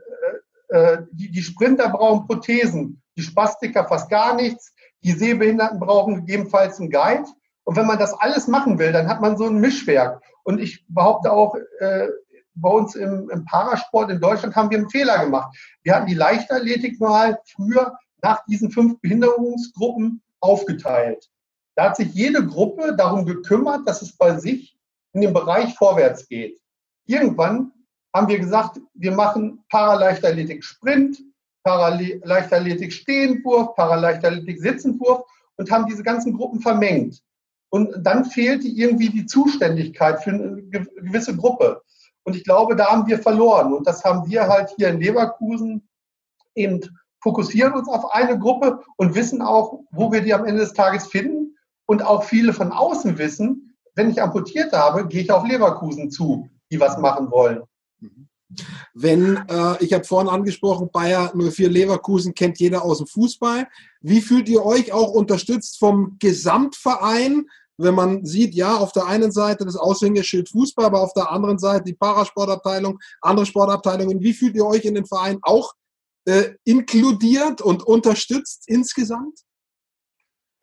äh, 0.69 0.77
äh, 0.77 0.97
die, 1.11 1.31
die 1.31 1.41
Sprinter 1.41 1.89
brauchen 1.89 2.27
Prothesen, 2.27 3.01
die 3.15 3.21
Spastiker 3.21 3.85
fast 3.85 4.09
gar 4.09 4.35
nichts, 4.35 4.73
die 5.03 5.11
Sehbehinderten 5.11 5.79
brauchen 5.79 6.15
gegebenenfalls 6.17 6.79
einen 6.79 6.89
Guide. 6.89 7.25
Und 7.63 7.75
wenn 7.77 7.87
man 7.87 7.99
das 7.99 8.13
alles 8.13 8.47
machen 8.47 8.79
will, 8.79 8.91
dann 8.91 9.07
hat 9.07 9.21
man 9.21 9.37
so 9.37 9.45
ein 9.45 9.59
Mischwerk. 9.59 10.21
Und 10.43 10.59
ich 10.59 10.85
behaupte 10.87 11.31
auch, 11.31 11.55
äh, 11.79 12.07
bei 12.55 12.69
uns 12.69 12.95
im, 12.95 13.29
im 13.29 13.45
Parasport 13.45 14.09
in 14.09 14.21
Deutschland 14.21 14.55
haben 14.55 14.69
wir 14.69 14.77
einen 14.77 14.89
Fehler 14.89 15.23
gemacht. 15.23 15.55
Wir 15.83 15.95
hatten 15.95 16.07
die 16.07 16.13
Leichtathletik 16.13 16.99
mal 16.99 17.39
früher 17.53 17.97
nach 18.21 18.45
diesen 18.45 18.71
fünf 18.71 18.99
Behinderungsgruppen 19.01 20.21
aufgeteilt. 20.39 21.29
Da 21.75 21.85
hat 21.85 21.97
sich 21.97 22.13
jede 22.13 22.45
Gruppe 22.45 22.95
darum 22.95 23.25
gekümmert, 23.25 23.87
dass 23.87 24.01
es 24.01 24.15
bei 24.15 24.37
sich 24.37 24.77
in 25.13 25.21
dem 25.21 25.33
Bereich 25.33 25.75
vorwärts 25.75 26.27
geht. 26.27 26.59
Irgendwann 27.05 27.71
haben 28.13 28.27
wir 28.27 28.39
gesagt, 28.39 28.79
wir 28.93 29.11
machen 29.11 29.63
Paraleichtathletik 29.69 30.63
Sprint, 30.63 31.21
Paraleichtathletik 31.63 32.93
Stehenwurf, 32.93 33.75
Paraleichtathletik 33.75 34.59
Sitzenwurf 34.59 35.23
und 35.57 35.69
haben 35.69 35.85
diese 35.85 36.03
ganzen 36.03 36.33
Gruppen 36.33 36.61
vermengt. 36.61 37.21
Und 37.69 37.93
dann 38.05 38.25
fehlte 38.25 38.67
irgendwie 38.67 39.09
die 39.09 39.25
Zuständigkeit 39.25 40.23
für 40.23 40.31
eine 40.31 40.63
gewisse 40.63 41.35
Gruppe. 41.35 41.81
Und 42.23 42.35
ich 42.35 42.43
glaube, 42.43 42.75
da 42.75 42.87
haben 42.87 43.07
wir 43.07 43.19
verloren. 43.19 43.73
Und 43.73 43.85
das 43.85 44.03
haben 44.03 44.29
wir 44.29 44.47
halt 44.47 44.69
hier 44.77 44.89
in 44.89 45.01
Leverkusen 45.01 45.87
eben 46.55 46.81
fokussieren 47.21 47.73
uns 47.73 47.89
auf 47.89 48.13
eine 48.13 48.37
Gruppe 48.37 48.83
und 48.97 49.15
wissen 49.15 49.41
auch, 49.41 49.79
wo 49.91 50.11
wir 50.11 50.21
die 50.21 50.33
am 50.33 50.45
Ende 50.45 50.61
des 50.61 50.73
Tages 50.73 51.07
finden. 51.07 51.44
Und 51.85 52.03
auch 52.03 52.23
viele 52.23 52.53
von 52.53 52.71
außen 52.71 53.17
wissen, 53.17 53.75
wenn 53.95 54.09
ich 54.09 54.21
amputiert 54.21 54.73
habe, 54.73 55.07
gehe 55.07 55.21
ich 55.21 55.31
auf 55.31 55.47
Leverkusen 55.47 56.11
zu, 56.11 56.49
die 56.71 56.79
was 56.79 56.97
machen 56.97 57.31
wollen. 57.31 57.63
Mhm. 57.99 58.27
Wenn, 58.93 59.37
äh, 59.49 59.83
ich 59.83 59.93
habe 59.93 60.03
vorhin 60.03 60.29
angesprochen, 60.29 60.89
Bayer 60.91 61.33
04 61.35 61.69
Leverkusen 61.69 62.33
kennt 62.33 62.59
jeder 62.59 62.83
aus 62.83 62.99
dem 62.99 63.07
Fußball. 63.07 63.67
Wie 64.01 64.21
fühlt 64.21 64.49
ihr 64.49 64.63
euch 64.63 64.93
auch 64.93 65.11
unterstützt 65.11 65.79
vom 65.79 66.17
Gesamtverein? 66.19 67.47
Wenn 67.77 67.95
man 67.95 68.25
sieht, 68.25 68.53
ja, 68.53 68.77
auf 68.77 68.93
der 68.93 69.05
einen 69.05 69.31
Seite 69.31 69.65
das 69.65 69.75
Aushängeschild 69.75 70.49
Fußball, 70.49 70.85
aber 70.85 71.01
auf 71.01 71.13
der 71.13 71.31
anderen 71.31 71.59
Seite 71.59 71.85
die 71.85 71.93
Parasportabteilung, 71.93 72.99
andere 73.21 73.45
Sportabteilungen. 73.45 74.21
Wie 74.21 74.33
fühlt 74.33 74.55
ihr 74.55 74.65
euch 74.65 74.85
in 74.85 74.95
den 74.95 75.05
Verein 75.05 75.39
auch 75.41 75.73
äh, 76.25 76.53
inkludiert 76.63 77.61
und 77.61 77.83
unterstützt 77.83 78.63
insgesamt? 78.67 79.44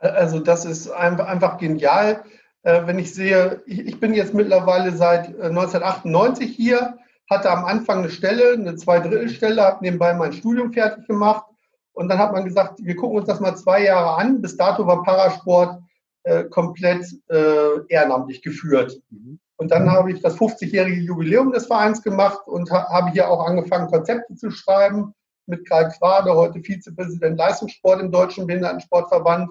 Also 0.03 0.41
das 0.41 0.65
ist 0.65 0.91
einfach 0.91 1.59
genial. 1.59 2.25
Äh, 2.65 2.87
wenn 2.87 2.99
ich 2.99 3.15
sehe, 3.15 3.63
ich 3.67 3.99
bin 4.01 4.15
jetzt 4.15 4.35
mittlerweile 4.35 4.93
seit 4.93 5.29
1998 5.29 6.51
äh, 6.51 6.53
hier 6.53 6.99
hatte 7.31 7.51
am 7.51 7.65
Anfang 7.65 8.01
eine 8.01 8.11
Stelle, 8.11 8.53
eine 8.53 8.77
Zweidrittelstelle, 8.77 9.63
habe 9.63 9.83
nebenbei 9.83 10.13
mein 10.13 10.33
Studium 10.33 10.73
fertig 10.73 11.07
gemacht 11.07 11.47
und 11.93 12.09
dann 12.09 12.19
hat 12.19 12.33
man 12.33 12.45
gesagt, 12.45 12.79
wir 12.83 12.97
gucken 12.97 13.19
uns 13.19 13.27
das 13.27 13.41
mal 13.41 13.57
zwei 13.57 13.85
Jahre 13.85 14.17
an. 14.17 14.43
Bis 14.43 14.57
dato 14.57 14.87
war 14.87 15.03
Parasport 15.03 15.81
äh, 16.25 16.45
komplett 16.45 17.07
äh, 17.29 17.87
ehrenamtlich 17.89 18.43
geführt. 18.43 19.01
Mhm. 19.11 19.39
Und 19.57 19.71
dann 19.71 19.91
habe 19.91 20.11
ich 20.11 20.21
das 20.21 20.37
50-jährige 20.37 21.01
Jubiläum 21.01 21.53
des 21.53 21.67
Vereins 21.67 22.03
gemacht 22.03 22.47
und 22.47 22.71
ha 22.71 22.89
habe 22.91 23.11
hier 23.13 23.31
auch 23.31 23.47
angefangen, 23.47 23.91
Konzepte 23.91 24.35
zu 24.35 24.51
schreiben 24.51 25.15
mit 25.47 25.69
Karl 25.69 25.89
Quade, 25.91 26.35
heute 26.35 26.61
Vizepräsident 26.61 27.39
Leistungssport 27.39 28.01
im 28.01 28.11
Deutschen 28.11 28.47
Behindertensportverband 28.47 29.51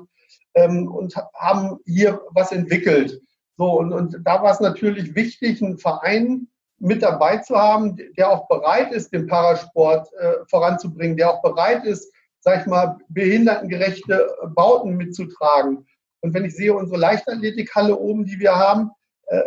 ähm, 0.56 0.88
und 0.88 1.16
haben 1.36 1.80
hier 1.86 2.22
was 2.32 2.52
entwickelt. 2.52 3.22
So, 3.58 3.80
und, 3.80 3.94
und 3.94 4.18
da 4.24 4.42
war 4.42 4.52
es 4.52 4.60
natürlich 4.60 5.16
wichtig, 5.16 5.62
einen 5.62 5.78
Verein 5.78 6.48
mit 6.80 7.04
dabei 7.04 7.38
zu 7.38 7.56
haben, 7.56 7.96
der 8.18 8.30
auch 8.30 8.48
bereit 8.48 8.92
ist, 8.92 9.14
den 9.14 9.28
Parasport 9.28 10.12
äh, 10.14 10.34
voranzubringen, 10.50 11.16
der 11.16 11.32
auch 11.32 11.42
bereit 11.42 11.86
ist, 11.86 12.12
sag 12.40 12.62
ich 12.62 12.68
mal, 12.68 12.98
behindertengerechte 13.10 14.28
Bauten 14.56 14.98
mitzutragen. 14.98 15.86
Und 16.22 16.34
wenn 16.34 16.46
ich 16.46 16.56
sehe 16.56 16.74
unsere 16.74 17.00
Leichtathletikhalle 17.00 17.96
oben, 17.96 18.26
die 18.26 18.40
wir 18.40 18.56
haben, 18.56 18.92
äh, 19.28 19.42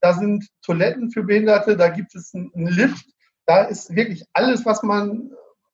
da 0.00 0.12
sind 0.12 0.46
Toiletten 0.62 1.10
für 1.10 1.22
Behinderte, 1.22 1.76
da 1.76 1.88
gibt 1.88 2.14
es 2.14 2.34
einen 2.34 2.66
Lift, 2.66 3.06
da 3.46 3.62
ist 3.64 3.94
wirklich 3.94 4.24
alles, 4.34 4.66
was 4.66 4.82
man, 4.82 5.30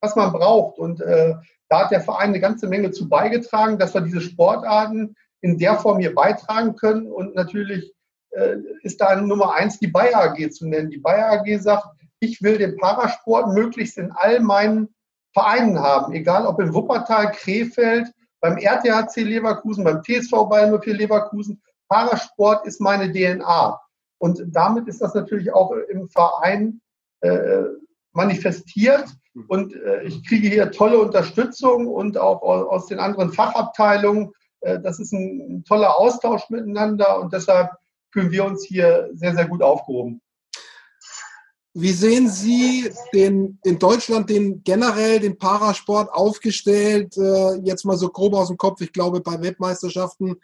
was 0.06 0.16
man 0.16 0.32
braucht. 0.32 0.78
Und 0.78 1.00
äh, 1.00 1.34
da 1.68 1.84
hat 1.84 1.90
der 1.90 2.00
Verein 2.00 2.30
eine 2.30 2.40
ganze 2.40 2.68
Menge 2.68 2.92
zu 2.92 3.08
beigetragen, 3.08 3.78
dass 3.78 3.94
wir 3.94 4.00
diese 4.00 4.20
Sportarten 4.20 5.16
in 5.40 5.58
der 5.58 5.76
Form 5.76 5.98
hier 5.98 6.14
beitragen 6.14 6.76
können 6.76 7.10
und 7.10 7.34
natürlich 7.34 7.92
äh, 8.30 8.56
ist 8.82 9.00
da 9.00 9.16
Nummer 9.16 9.54
eins 9.54 9.78
die 9.78 9.88
Bayer 9.88 10.22
AG 10.22 10.50
zu 10.50 10.66
nennen. 10.68 10.90
Die 10.90 10.98
Bayer 10.98 11.32
AG 11.32 11.58
sagt, 11.60 11.86
ich 12.20 12.42
will 12.42 12.58
den 12.58 12.76
Parasport 12.76 13.52
möglichst 13.52 13.98
in 13.98 14.12
all 14.12 14.40
meinen 14.40 14.94
Vereinen 15.32 15.78
haben, 15.78 16.12
egal 16.14 16.46
ob 16.46 16.60
in 16.60 16.72
Wuppertal, 16.72 17.32
Krefeld, 17.32 18.08
beim 18.40 18.56
RTHC 18.56 19.22
Leverkusen, 19.22 19.84
beim 19.84 20.02
TSV 20.02 20.48
Bayern 20.48 20.78
04 20.80 20.94
Leverkusen. 20.94 21.60
Parasport 21.88 22.66
ist 22.66 22.80
meine 22.80 23.12
DNA. 23.12 23.80
Und 24.18 24.42
damit 24.46 24.88
ist 24.88 25.02
das 25.02 25.14
natürlich 25.14 25.52
auch 25.52 25.72
im 25.72 26.08
Verein 26.08 26.80
äh, 27.20 27.64
manifestiert. 28.16 29.06
Und 29.48 29.74
äh, 29.74 30.02
ich 30.04 30.26
kriege 30.26 30.48
hier 30.48 30.70
tolle 30.70 30.98
Unterstützung 30.98 31.86
und 31.86 32.18
auch 32.18 32.42
aus 32.42 32.86
den 32.86 32.98
anderen 32.98 33.32
Fachabteilungen. 33.32 34.32
Äh, 34.60 34.80
das 34.80 34.98
ist 34.98 35.12
ein, 35.12 35.58
ein 35.58 35.64
toller 35.64 35.96
Austausch 35.98 36.48
miteinander 36.48 37.20
und 37.20 37.32
deshalb 37.32 37.70
fühlen 38.10 38.30
wir 38.30 38.44
uns 38.44 38.64
hier 38.64 39.10
sehr, 39.12 39.34
sehr 39.34 39.46
gut 39.46 39.62
aufgehoben. 39.62 40.22
Wie 41.78 41.92
sehen 41.92 42.30
Sie 42.30 42.90
den, 43.12 43.58
in 43.62 43.78
Deutschland 43.78 44.30
den 44.30 44.64
generell 44.64 45.20
den 45.20 45.36
Parasport 45.36 46.10
aufgestellt? 46.10 47.14
Äh, 47.18 47.56
jetzt 47.64 47.84
mal 47.84 47.98
so 47.98 48.08
grob 48.08 48.32
aus 48.32 48.48
dem 48.48 48.56
Kopf. 48.56 48.80
Ich 48.80 48.94
glaube, 48.94 49.20
bei 49.20 49.38
Weltmeisterschaften 49.42 50.36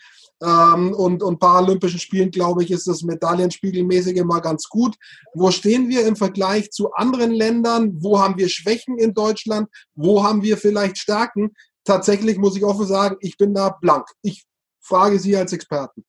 ähm, 0.43 0.93
und, 0.93 1.23
und 1.23 1.39
Paralympischen 1.39 1.99
Spielen, 1.99 2.31
glaube 2.31 2.63
ich, 2.63 2.71
ist 2.71 2.87
das 2.87 3.03
Medaillenspiegelmäßig 3.03 4.19
immer 4.19 4.43
ganz 4.43 4.69
gut. 4.69 4.97
Wo 5.33 5.51
stehen 5.51 5.89
wir 5.89 6.07
im 6.07 6.17
Vergleich 6.17 6.71
zu 6.71 6.93
anderen 6.93 7.31
Ländern? 7.31 7.97
Wo 8.03 8.21
haben 8.21 8.37
wir 8.37 8.51
Schwächen 8.51 8.99
in 8.99 9.15
Deutschland? 9.15 9.71
Wo 9.95 10.23
haben 10.23 10.43
wir 10.43 10.59
vielleicht 10.59 10.99
Stärken? 10.99 11.53
Tatsächlich 11.85 12.37
muss 12.37 12.59
ich 12.59 12.65
offen 12.65 12.87
sagen, 12.87 13.17
ich 13.21 13.39
bin 13.39 13.55
da 13.55 13.71
blank. 13.71 14.07
Ich 14.21 14.45
frage 14.83 15.19
Sie 15.19 15.35
als 15.35 15.55
Experten. 15.55 16.05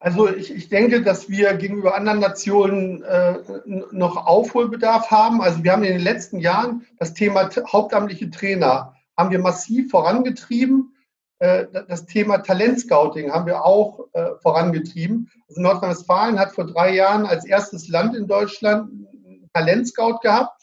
Also 0.00 0.28
ich, 0.28 0.54
ich 0.54 0.68
denke, 0.68 1.02
dass 1.02 1.28
wir 1.28 1.54
gegenüber 1.54 1.96
anderen 1.96 2.20
Nationen 2.20 3.02
äh, 3.02 3.38
noch 3.90 4.26
Aufholbedarf 4.26 5.10
haben. 5.10 5.42
Also 5.42 5.64
wir 5.64 5.72
haben 5.72 5.82
in 5.82 5.94
den 5.94 6.02
letzten 6.02 6.38
Jahren 6.38 6.86
das 6.98 7.14
Thema 7.14 7.50
hauptamtliche 7.72 8.30
Trainer 8.30 8.94
haben 9.16 9.30
wir 9.30 9.40
massiv 9.40 9.90
vorangetrieben. 9.90 10.94
Äh, 11.40 11.66
das 11.88 12.06
Thema 12.06 12.38
Talentscouting 12.38 13.32
haben 13.32 13.46
wir 13.46 13.64
auch 13.64 14.06
äh, 14.12 14.36
vorangetrieben. 14.40 15.30
Also 15.48 15.60
Nordrhein-Westfalen 15.62 16.38
hat 16.38 16.52
vor 16.52 16.66
drei 16.66 16.94
Jahren 16.94 17.26
als 17.26 17.44
erstes 17.44 17.88
Land 17.88 18.14
in 18.14 18.28
Deutschland 18.28 18.90
Talentscout 19.52 20.18
gehabt, 20.22 20.62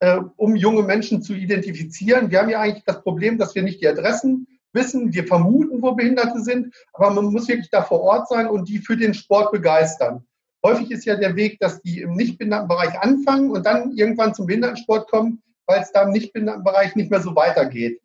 äh, 0.00 0.18
um 0.36 0.56
junge 0.56 0.82
Menschen 0.82 1.22
zu 1.22 1.34
identifizieren. 1.34 2.30
Wir 2.30 2.40
haben 2.40 2.48
ja 2.48 2.60
eigentlich 2.60 2.84
das 2.84 3.02
Problem, 3.02 3.38
dass 3.38 3.54
wir 3.54 3.62
nicht 3.62 3.80
die 3.80 3.88
Adressen 3.88 4.48
wissen. 4.76 5.12
Wir 5.12 5.26
vermuten, 5.26 5.82
wo 5.82 5.92
Behinderte 5.92 6.40
sind, 6.40 6.72
aber 6.92 7.10
man 7.10 7.32
muss 7.32 7.48
wirklich 7.48 7.70
da 7.70 7.82
vor 7.82 8.02
Ort 8.02 8.28
sein 8.28 8.46
und 8.46 8.68
die 8.68 8.78
für 8.78 8.96
den 8.96 9.14
Sport 9.14 9.50
begeistern. 9.50 10.24
Häufig 10.64 10.92
ist 10.92 11.04
ja 11.04 11.16
der 11.16 11.34
Weg, 11.34 11.58
dass 11.58 11.82
die 11.82 12.00
im 12.00 12.14
Nichtbehindertenbereich 12.14 13.00
anfangen 13.00 13.50
und 13.50 13.66
dann 13.66 13.92
irgendwann 13.92 14.34
zum 14.34 14.46
Behindertensport 14.46 15.10
kommen, 15.10 15.42
weil 15.66 15.80
es 15.80 15.90
da 15.90 16.02
im 16.02 16.10
Nichtbehindertenbereich 16.10 16.94
nicht 16.94 17.10
mehr 17.10 17.20
so 17.20 17.34
weitergeht. 17.34 18.00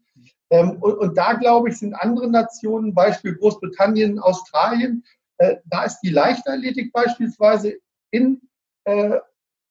Ähm, 0.49 0.77
und, 0.81 0.93
und, 0.97 1.17
da, 1.17 1.34
glaube 1.34 1.69
ich, 1.69 1.77
sind 1.77 1.93
andere 1.93 2.29
Nationen, 2.29 2.93
Beispiel 2.93 3.36
Großbritannien, 3.36 4.19
Australien, 4.19 5.03
äh, 5.38 5.57
da 5.65 5.84
ist 5.84 5.99
die 6.01 6.10
Leichtathletik 6.10 6.91
beispielsweise 6.91 7.77
in 8.12 8.41
äh, 8.84 9.17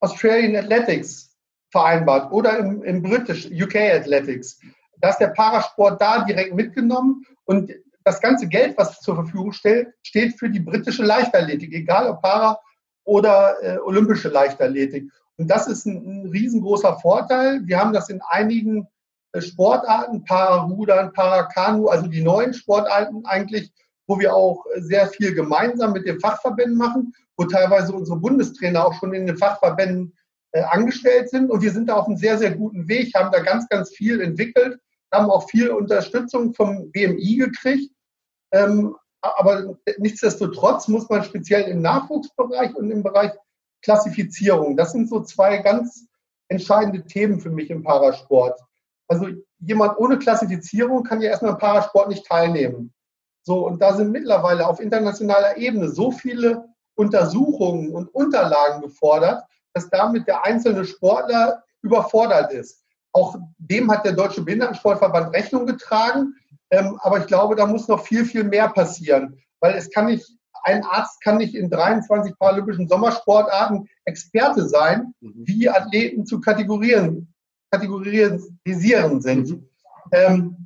Australian 0.00 0.56
Athletics 0.56 1.36
vereinbart 1.70 2.32
oder 2.32 2.58
im, 2.58 2.82
im 2.82 3.02
British 3.02 3.46
UK 3.46 3.76
Athletics. 3.76 4.60
Da 5.00 5.10
ist 5.10 5.18
der 5.18 5.28
Parasport 5.28 6.00
da 6.00 6.24
direkt 6.24 6.54
mitgenommen 6.54 7.24
und 7.44 7.72
das 8.04 8.20
ganze 8.20 8.48
Geld, 8.48 8.76
was 8.78 9.00
zur 9.00 9.14
Verfügung 9.14 9.52
stellt, 9.52 9.88
steht 10.02 10.38
für 10.38 10.48
die 10.48 10.60
britische 10.60 11.04
Leichtathletik, 11.04 11.72
egal 11.72 12.08
ob 12.08 12.22
Para 12.22 12.58
oder 13.04 13.56
äh, 13.62 13.78
olympische 13.78 14.28
Leichtathletik. 14.28 15.10
Und 15.36 15.50
das 15.50 15.66
ist 15.66 15.86
ein, 15.86 16.22
ein 16.24 16.30
riesengroßer 16.30 16.98
Vorteil. 16.98 17.60
Wir 17.64 17.78
haben 17.78 17.92
das 17.92 18.08
in 18.08 18.20
einigen 18.28 18.86
Sportarten, 19.38 20.24
Para-Rudern, 20.24 21.12
Para-Kanu, 21.12 21.88
also 21.88 22.06
die 22.06 22.22
neuen 22.22 22.52
Sportarten 22.52 23.24
eigentlich, 23.24 23.72
wo 24.06 24.18
wir 24.18 24.34
auch 24.34 24.64
sehr 24.76 25.06
viel 25.06 25.34
gemeinsam 25.34 25.92
mit 25.92 26.06
den 26.06 26.18
Fachverbänden 26.20 26.76
machen, 26.76 27.14
wo 27.36 27.44
teilweise 27.44 27.92
unsere 27.92 28.18
Bundestrainer 28.18 28.84
auch 28.84 28.94
schon 28.94 29.14
in 29.14 29.26
den 29.26 29.36
Fachverbänden 29.36 30.12
äh, 30.52 30.62
angestellt 30.62 31.30
sind. 31.30 31.50
Und 31.50 31.62
wir 31.62 31.70
sind 31.70 31.88
da 31.88 31.94
auf 31.94 32.06
einem 32.06 32.16
sehr, 32.16 32.38
sehr 32.38 32.50
guten 32.50 32.88
Weg, 32.88 33.14
haben 33.14 33.30
da 33.30 33.40
ganz, 33.40 33.68
ganz 33.68 33.90
viel 33.90 34.20
entwickelt, 34.20 34.80
haben 35.12 35.30
auch 35.30 35.48
viel 35.48 35.70
Unterstützung 35.70 36.54
vom 36.54 36.90
BMI 36.92 37.36
gekriegt. 37.36 37.92
Ähm, 38.52 38.96
aber 39.22 39.76
nichtsdestotrotz 39.98 40.88
muss 40.88 41.08
man 41.08 41.24
speziell 41.24 41.68
im 41.68 41.82
Nachwuchsbereich 41.82 42.74
und 42.74 42.90
im 42.90 43.02
Bereich 43.02 43.32
Klassifizierung, 43.82 44.76
das 44.76 44.92
sind 44.92 45.08
so 45.08 45.20
zwei 45.22 45.58
ganz 45.58 46.06
entscheidende 46.48 47.04
Themen 47.04 47.40
für 47.40 47.50
mich 47.50 47.70
im 47.70 47.82
Parasport. 47.82 48.60
Also 49.08 49.28
jemand 49.58 49.98
ohne 49.98 50.18
Klassifizierung 50.18 51.04
kann 51.04 51.20
ja 51.20 51.30
erstmal 51.30 51.52
im 51.52 51.58
Parasport 51.58 52.08
nicht 52.08 52.26
teilnehmen. 52.26 52.92
So, 53.42 53.66
und 53.66 53.80
da 53.80 53.94
sind 53.94 54.10
mittlerweile 54.10 54.66
auf 54.66 54.80
internationaler 54.80 55.56
Ebene 55.56 55.88
so 55.88 56.10
viele 56.10 56.68
Untersuchungen 56.94 57.90
und 57.92 58.14
Unterlagen 58.14 58.82
gefordert, 58.82 59.42
dass 59.72 59.88
damit 59.88 60.26
der 60.26 60.44
einzelne 60.44 60.84
Sportler 60.84 61.62
überfordert 61.82 62.52
ist. 62.52 62.84
Auch 63.12 63.36
dem 63.58 63.90
hat 63.90 64.04
der 64.04 64.12
Deutsche 64.12 64.42
Behindertensportverband 64.42 65.34
Rechnung 65.34 65.66
getragen. 65.66 66.34
Ähm, 66.70 66.98
aber 67.02 67.18
ich 67.18 67.26
glaube, 67.26 67.56
da 67.56 67.66
muss 67.66 67.88
noch 67.88 68.04
viel, 68.04 68.24
viel 68.24 68.44
mehr 68.44 68.68
passieren. 68.68 69.38
Weil 69.60 69.74
es 69.74 69.90
kann 69.90 70.06
nicht, 70.06 70.26
ein 70.62 70.84
Arzt 70.84 71.20
kann 71.22 71.38
nicht 71.38 71.54
in 71.54 71.70
23 71.70 72.38
paralympischen 72.38 72.88
Sommersportarten 72.88 73.88
Experte 74.04 74.68
sein, 74.68 75.14
mhm. 75.20 75.32
wie 75.36 75.68
Athleten 75.68 76.26
zu 76.26 76.40
kategorieren 76.40 77.32
kategorisieren 77.70 79.20
sind. 79.20 79.50
Mhm. 79.50 79.68
Ähm, 80.12 80.56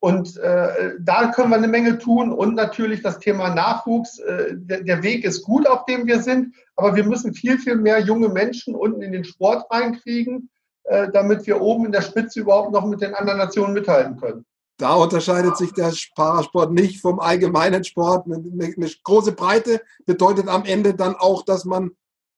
und 0.00 0.36
äh, 0.36 0.94
da 0.98 1.30
können 1.30 1.50
wir 1.50 1.56
eine 1.56 1.68
Menge 1.68 1.98
tun 1.98 2.32
und 2.32 2.56
natürlich 2.56 3.02
das 3.02 3.20
Thema 3.20 3.54
Nachwuchs. 3.54 4.18
Äh, 4.18 4.56
der, 4.56 4.82
der, 4.82 5.02
Weg 5.02 5.24
ist 5.24 5.42
gut, 5.42 5.66
auf 5.68 5.84
dem 5.84 6.06
wir 6.06 6.20
sind, 6.20 6.56
aber 6.74 6.96
wir 6.96 7.04
müssen 7.04 7.34
viel, 7.34 7.58
viel 7.58 7.76
mehr 7.76 8.00
junge 8.00 8.28
Menschen 8.28 8.74
unten 8.74 9.00
in 9.00 9.12
den 9.12 9.24
Sport 9.24 9.70
reinkriegen, 9.70 10.50
damit 10.84 11.46
wir 11.46 11.60
oben 11.60 11.86
in 11.86 11.92
der 11.92 12.02
Spitze 12.02 12.40
überhaupt 12.40 12.72
noch 12.72 12.84
mit 12.86 13.00
den 13.00 13.14
anderen 13.14 13.38
Nationen 13.38 13.72
mithalten 13.72 14.16
können. 14.18 14.44
Da 14.78 14.94
unterscheidet 14.94 15.56
sich 15.56 15.72
der 15.72 15.92
Parasport 16.16 16.72
nicht 16.72 17.00
vom 17.00 17.20
allgemeinen 17.20 17.84
Sport. 17.84 18.26
Eine, 18.26 18.42
eine 18.64 18.90
große 19.04 19.32
Breite 19.32 19.80
bedeutet 20.06 20.48
am 20.48 20.64
Ende 20.64 20.94
dann 20.94 21.14
auch, 21.14 21.44
dass 21.44 21.64
man 21.64 21.92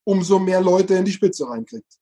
umso 0.05 0.39
mehr 0.39 0.61
Leute 0.61 0.95
in 0.95 1.05
die 1.05 1.13
Spitze 1.13 1.49
reinkriegt. 1.49 1.99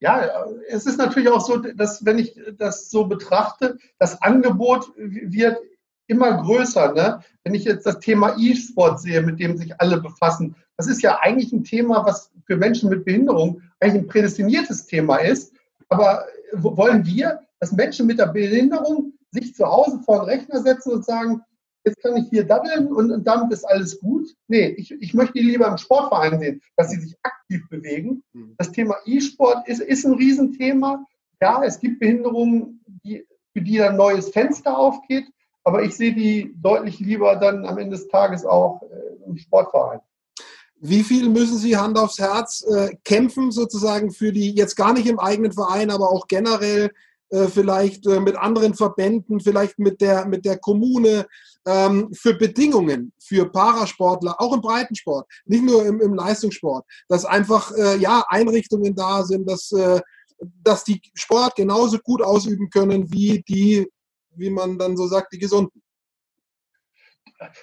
Ja, 0.00 0.44
es 0.68 0.86
ist 0.86 0.98
natürlich 0.98 1.30
auch 1.30 1.40
so, 1.40 1.56
dass 1.56 2.04
wenn 2.04 2.18
ich 2.18 2.38
das 2.58 2.90
so 2.90 3.06
betrachte, 3.06 3.78
das 3.98 4.20
Angebot 4.20 4.92
wird 4.96 5.58
immer 6.06 6.42
größer. 6.42 6.92
Ne? 6.92 7.20
Wenn 7.44 7.54
ich 7.54 7.64
jetzt 7.64 7.86
das 7.86 7.98
Thema 8.00 8.36
E-Sport 8.38 9.00
sehe, 9.00 9.22
mit 9.22 9.40
dem 9.40 9.56
sich 9.56 9.80
alle 9.80 10.00
befassen, 10.00 10.54
das 10.76 10.86
ist 10.86 11.02
ja 11.02 11.18
eigentlich 11.20 11.52
ein 11.52 11.64
Thema, 11.64 12.04
was 12.04 12.30
für 12.44 12.56
Menschen 12.56 12.90
mit 12.90 13.04
Behinderung 13.04 13.62
eigentlich 13.80 14.02
ein 14.02 14.08
prädestiniertes 14.08 14.86
Thema 14.86 15.16
ist. 15.16 15.54
Aber 15.88 16.26
wollen 16.52 17.04
wir, 17.06 17.40
dass 17.60 17.72
Menschen 17.72 18.06
mit 18.06 18.18
der 18.18 18.26
Behinderung 18.26 19.12
sich 19.30 19.54
zu 19.54 19.66
Hause 19.66 20.00
vor 20.04 20.20
den 20.20 20.30
Rechner 20.30 20.62
setzen 20.62 20.92
und 20.92 21.04
sagen, 21.04 21.42
jetzt 21.84 22.02
kann 22.02 22.16
ich 22.16 22.28
hier 22.28 22.44
daddeln 22.44 22.88
und, 22.92 23.12
und 23.12 23.24
damit 23.26 23.52
ist 23.52 23.64
alles 23.64 24.00
gut. 24.00 24.28
Nee, 24.48 24.68
ich, 24.76 24.90
ich 24.90 25.14
möchte 25.14 25.34
die 25.34 25.44
lieber 25.44 25.68
im 25.68 25.78
Sportverein 25.78 26.38
sehen, 26.40 26.60
dass 26.76 26.90
sie 26.90 27.00
sich 27.00 27.16
aktiv 27.22 27.62
bewegen. 27.70 28.22
Mhm. 28.32 28.54
Das 28.58 28.72
Thema 28.72 28.96
E-Sport 29.04 29.68
ist, 29.68 29.80
ist 29.80 30.04
ein 30.04 30.14
Riesenthema. 30.14 31.04
Ja, 31.40 31.62
es 31.62 31.78
gibt 31.78 32.00
Behinderungen, 32.00 32.84
die, 33.04 33.24
für 33.52 33.62
die 33.62 33.80
ein 33.80 33.96
neues 33.96 34.30
Fenster 34.30 34.76
aufgeht, 34.76 35.26
aber 35.64 35.82
ich 35.82 35.96
sehe 35.96 36.14
die 36.14 36.54
deutlich 36.60 36.98
lieber 36.98 37.36
dann 37.36 37.64
am 37.64 37.78
Ende 37.78 37.96
des 37.96 38.08
Tages 38.08 38.44
auch 38.44 38.82
äh, 38.82 39.24
im 39.26 39.36
Sportverein. 39.36 40.00
Wie 40.78 41.02
viel 41.02 41.28
müssen 41.28 41.56
Sie 41.56 41.76
Hand 41.76 41.98
aufs 41.98 42.18
Herz 42.18 42.62
äh, 42.62 42.94
kämpfen, 43.04 43.50
sozusagen 43.50 44.10
für 44.10 44.32
die, 44.32 44.54
jetzt 44.54 44.76
gar 44.76 44.92
nicht 44.92 45.06
im 45.06 45.18
eigenen 45.18 45.52
Verein, 45.52 45.90
aber 45.90 46.10
auch 46.10 46.26
generell 46.26 46.90
äh, 47.30 47.46
vielleicht 47.46 48.06
äh, 48.06 48.20
mit 48.20 48.36
anderen 48.36 48.74
Verbänden, 48.74 49.40
vielleicht 49.40 49.78
mit 49.78 50.00
der, 50.00 50.26
mit 50.26 50.44
der 50.44 50.58
Kommune, 50.58 51.26
ähm, 51.66 52.12
für 52.14 52.34
Bedingungen 52.34 53.12
für 53.18 53.50
Parasportler, 53.50 54.40
auch 54.40 54.54
im 54.54 54.60
Breitensport, 54.60 55.26
nicht 55.46 55.64
nur 55.64 55.84
im, 55.84 56.00
im 56.00 56.14
Leistungssport, 56.14 56.86
dass 57.08 57.24
einfach 57.24 57.72
äh, 57.72 57.96
ja 57.96 58.24
Einrichtungen 58.28 58.94
da 58.94 59.24
sind, 59.24 59.50
dass, 59.50 59.72
äh, 59.72 60.00
dass 60.62 60.84
die 60.84 61.00
Sport 61.14 61.56
genauso 61.56 61.98
gut 61.98 62.22
ausüben 62.22 62.70
können 62.70 63.10
wie 63.10 63.42
die, 63.48 63.90
wie 64.36 64.50
man 64.50 64.78
dann 64.78 64.96
so 64.96 65.08
sagt, 65.08 65.32
die 65.32 65.38
Gesunden. 65.38 65.82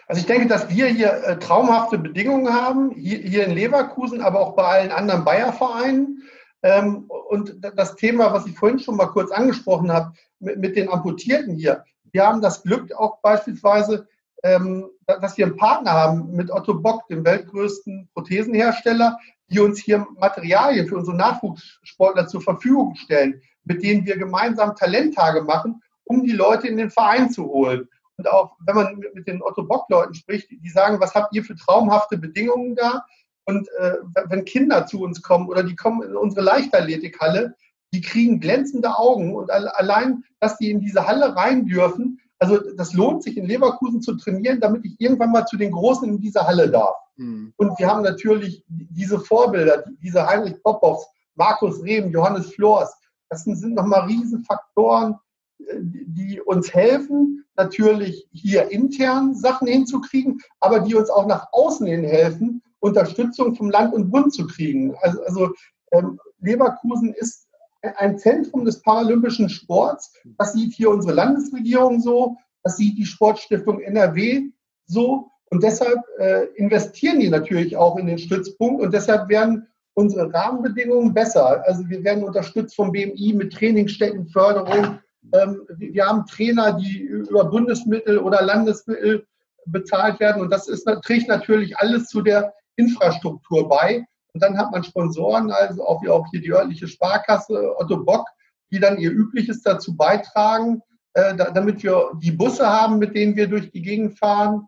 Also 0.07 0.19
ich 0.21 0.27
denke, 0.27 0.47
dass 0.47 0.69
wir 0.69 0.88
hier 0.88 1.13
äh, 1.23 1.39
traumhafte 1.39 1.97
Bedingungen 1.97 2.53
haben, 2.53 2.91
hier, 2.91 3.19
hier, 3.19 3.45
in 3.45 3.51
Leverkusen, 3.51 4.21
aber 4.21 4.39
auch 4.39 4.55
bei 4.55 4.63
allen 4.63 4.91
anderen 4.91 5.25
Bayer-Vereinen. 5.25 6.23
Ähm, 6.62 7.05
und 7.29 7.55
das 7.75 7.95
Thema, 7.95 8.31
was 8.33 8.45
ich 8.45 8.57
vorhin 8.57 8.79
schon 8.79 8.95
mal 8.95 9.07
kurz 9.07 9.31
angesprochen 9.31 9.91
habe, 9.91 10.13
mit, 10.39 10.59
mit 10.59 10.75
den 10.75 10.89
Amputierten 10.89 11.55
hier, 11.55 11.83
wir 12.12 12.25
haben 12.25 12.41
das 12.41 12.62
Glück 12.62 12.93
auch 12.93 13.19
beispielsweise, 13.21 14.07
ähm, 14.43 14.89
dass 15.07 15.38
wir 15.38 15.45
einen 15.45 15.57
Partner 15.57 15.91
haben 15.91 16.31
mit 16.31 16.51
Otto 16.51 16.75
Bock, 16.75 17.07
dem 17.07 17.25
weltgrößten 17.25 18.09
Prothesenhersteller, 18.13 19.17
die 19.49 19.59
uns 19.59 19.79
hier 19.79 20.05
Materialien 20.19 20.88
für 20.88 20.97
unsere 20.97 21.17
Nachwuchssportler 21.17 22.27
zur 22.27 22.41
Verfügung 22.41 22.95
stellen, 22.95 23.41
mit 23.65 23.83
denen 23.83 24.05
wir 24.05 24.17
gemeinsam 24.17 24.75
Talenttage 24.75 25.41
machen, 25.41 25.81
um 26.05 26.23
die 26.23 26.31
Leute 26.31 26.67
in 26.67 26.77
den 26.77 26.91
Verein 26.91 27.29
zu 27.31 27.45
holen. 27.45 27.88
Und 28.17 28.30
auch 28.30 28.56
wenn 28.65 28.76
man 28.76 29.04
mit 29.13 29.28
den 29.28 29.41
Otto 29.41 29.63
Bock-Leuten 29.63 30.13
spricht, 30.13 30.49
die 30.52 30.69
sagen, 30.69 30.99
was 30.99 31.15
habt 31.15 31.36
ihr 31.36 31.43
für 31.43 31.56
traumhafte 31.56 32.17
Bedingungen 32.17 32.76
da? 32.76 33.06
Und 33.45 33.67
äh, 33.80 33.95
wenn 34.30 34.45
Kinder 34.45 34.86
zu 34.86 35.02
uns 35.02 35.21
kommen 35.21 35.49
oder 35.49 35.63
die 35.63 35.76
kommen 35.76 36.04
in 36.04 36.15
unsere 36.15 36.41
Leichtathletikhalle, 36.41 37.56
die 37.93 38.02
kriegen 38.02 38.39
glänzende 38.39 38.97
Augen 38.97 39.36
und 39.36 39.52
allein, 39.52 40.23
dass 40.39 40.58
die 40.58 40.71
in 40.71 40.80
diese 40.80 41.06
Halle 41.06 41.36
rein 41.36 41.65
dürfen, 41.65 42.19
also 42.39 42.60
das 42.76 42.93
lohnt 42.93 43.23
sich 43.23 43.38
in 43.38 43.45
Leverkusen 43.45 44.02
zu 44.02 44.15
trainieren, 44.15 44.60
damit 44.60 44.84
ich 44.86 44.99
irgendwann 44.99 45.32
mal 45.32 45.45
zu 45.45 45.58
den 45.58 45.71
Großen 45.71 46.10
in 46.10 46.19
dieser 46.19 46.45
Halle 46.45 46.69
darf. 46.69 46.95
Mhm. 47.15 47.54
Und 47.58 47.78
wir 47.80 47.88
haben 47.88 48.02
natürlich 48.02 48.63
diese 48.67 49.19
Vorbilder, 49.19 49.84
diese 50.02 50.26
Heinrich 50.26 50.62
Popoffs, 50.63 51.08
Markus 51.36 51.82
Rehm, 51.84 52.12
Johannes 52.12 52.54
Flors, 52.54 52.93
das 53.30 53.43
sind 53.43 53.76
nochmal 53.76 54.02
Riesenfaktoren, 54.08 55.15
die 55.80 56.41
uns 56.41 56.73
helfen, 56.73 57.45
natürlich 57.56 58.28
hier 58.32 58.71
intern 58.71 59.36
Sachen 59.36 59.67
hinzukriegen, 59.67 60.39
aber 60.60 60.80
die 60.80 60.95
uns 60.95 61.10
auch 61.10 61.28
nach 61.28 61.47
außen 61.52 61.86
hin 61.88 62.04
helfen, 62.04 62.62
Unterstützung 62.80 63.56
vom 63.56 63.69
Land 63.69 63.93
und 63.93 64.12
Bund 64.12 64.34
zu 64.34 64.47
kriegen. 64.47 64.95
Also, 65.02 65.23
also 65.23 65.49
ähm, 65.91 66.19
Leverkusen 66.39 67.13
ist 67.13 67.47
ein 67.97 68.17
Zentrum 68.17 68.65
des 68.65 68.82
paralympischen 68.82 69.49
Sports. 69.49 70.13
Das 70.38 70.54
sieht 70.54 70.73
hier 70.73 70.89
unsere 70.89 71.13
Landesregierung 71.13 71.99
so, 71.99 72.38
das 72.63 72.78
sieht 72.78 72.97
die 72.97 73.06
Sportstiftung 73.06 73.82
NRW 73.82 74.49
so. 74.86 75.30
Und 75.49 75.62
deshalb 75.63 75.99
äh, 76.17 76.45
investieren 76.56 77.19
die 77.19 77.30
natürlich 77.30 77.78
auch 77.78 77.97
in 77.97 78.08
den 78.08 78.17
Stützpunkt 78.17 78.82
und 78.82 78.93
deshalb 78.93 79.30
werden 79.30 79.67
unsere 79.93 80.34
Rahmenbedingungen 80.34 81.13
besser. 81.13 81.63
Also 81.67 81.88
wir 81.88 82.04
werden 82.04 82.23
unterstützt 82.23 82.76
vom 82.76 82.91
BMI 82.91 83.34
mit 83.34 83.54
Trainingsstätten, 83.54 84.28
Förderung, 84.28 84.73
Ähm, 84.76 84.99
wir 85.31 86.05
haben 86.05 86.25
Trainer, 86.25 86.73
die 86.73 86.99
über 86.99 87.45
Bundesmittel 87.45 88.19
oder 88.19 88.41
Landesmittel 88.41 89.25
bezahlt 89.65 90.19
werden. 90.19 90.41
Und 90.41 90.51
das 90.51 90.67
ist, 90.67 90.86
trägt 91.03 91.27
natürlich 91.27 91.77
alles 91.77 92.07
zu 92.07 92.21
der 92.21 92.53
Infrastruktur 92.75 93.69
bei. 93.69 94.05
Und 94.33 94.41
dann 94.41 94.57
hat 94.57 94.71
man 94.71 94.83
Sponsoren, 94.83 95.51
also 95.51 95.86
auch 95.86 96.05
auch 96.07 96.27
hier 96.31 96.41
die 96.41 96.51
örtliche 96.51 96.88
Sparkasse 96.88 97.75
Otto 97.79 98.03
Bock, 98.03 98.27
die 98.71 98.79
dann 98.79 98.97
ihr 98.97 99.12
Übliches 99.12 99.62
dazu 99.62 99.95
beitragen, 99.95 100.81
äh, 101.13 101.36
damit 101.36 101.83
wir 101.83 102.12
die 102.21 102.31
Busse 102.31 102.67
haben, 102.67 102.97
mit 102.97 103.15
denen 103.15 103.36
wir 103.36 103.47
durch 103.47 103.69
die 103.71 103.83
Gegend 103.83 104.17
fahren 104.17 104.67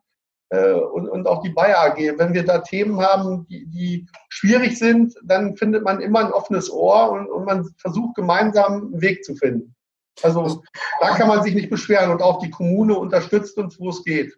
äh, 0.50 0.74
und, 0.74 1.10
und 1.10 1.28
auch 1.28 1.42
die 1.42 1.50
Bayer 1.50 1.80
AG. 1.80 1.98
Wenn 2.18 2.34
wir 2.34 2.46
da 2.46 2.60
Themen 2.60 3.02
haben, 3.02 3.48
die, 3.48 3.66
die 3.66 4.08
schwierig 4.30 4.78
sind, 4.78 5.16
dann 5.24 5.58
findet 5.58 5.84
man 5.84 6.02
immer 6.02 6.20
ein 6.20 6.32
offenes 6.32 6.72
Ohr 6.72 7.12
und, 7.12 7.28
und 7.28 7.46
man 7.46 7.68
versucht 7.78 8.16
gemeinsam 8.16 8.74
einen 8.74 9.02
Weg 9.02 9.26
zu 9.26 9.36
finden. 9.36 9.75
Also 10.22 10.64
da 11.02 11.16
kann 11.16 11.28
man 11.28 11.44
sich 11.44 11.54
nicht 11.54 11.70
beschweren 11.70 12.12
und 12.12 12.22
auch 12.22 12.40
die 12.40 12.50
Kommune 12.50 12.98
unterstützt 12.98 13.58
uns, 13.58 13.80
wo 13.80 13.90
es 13.90 14.04
geht. 14.04 14.34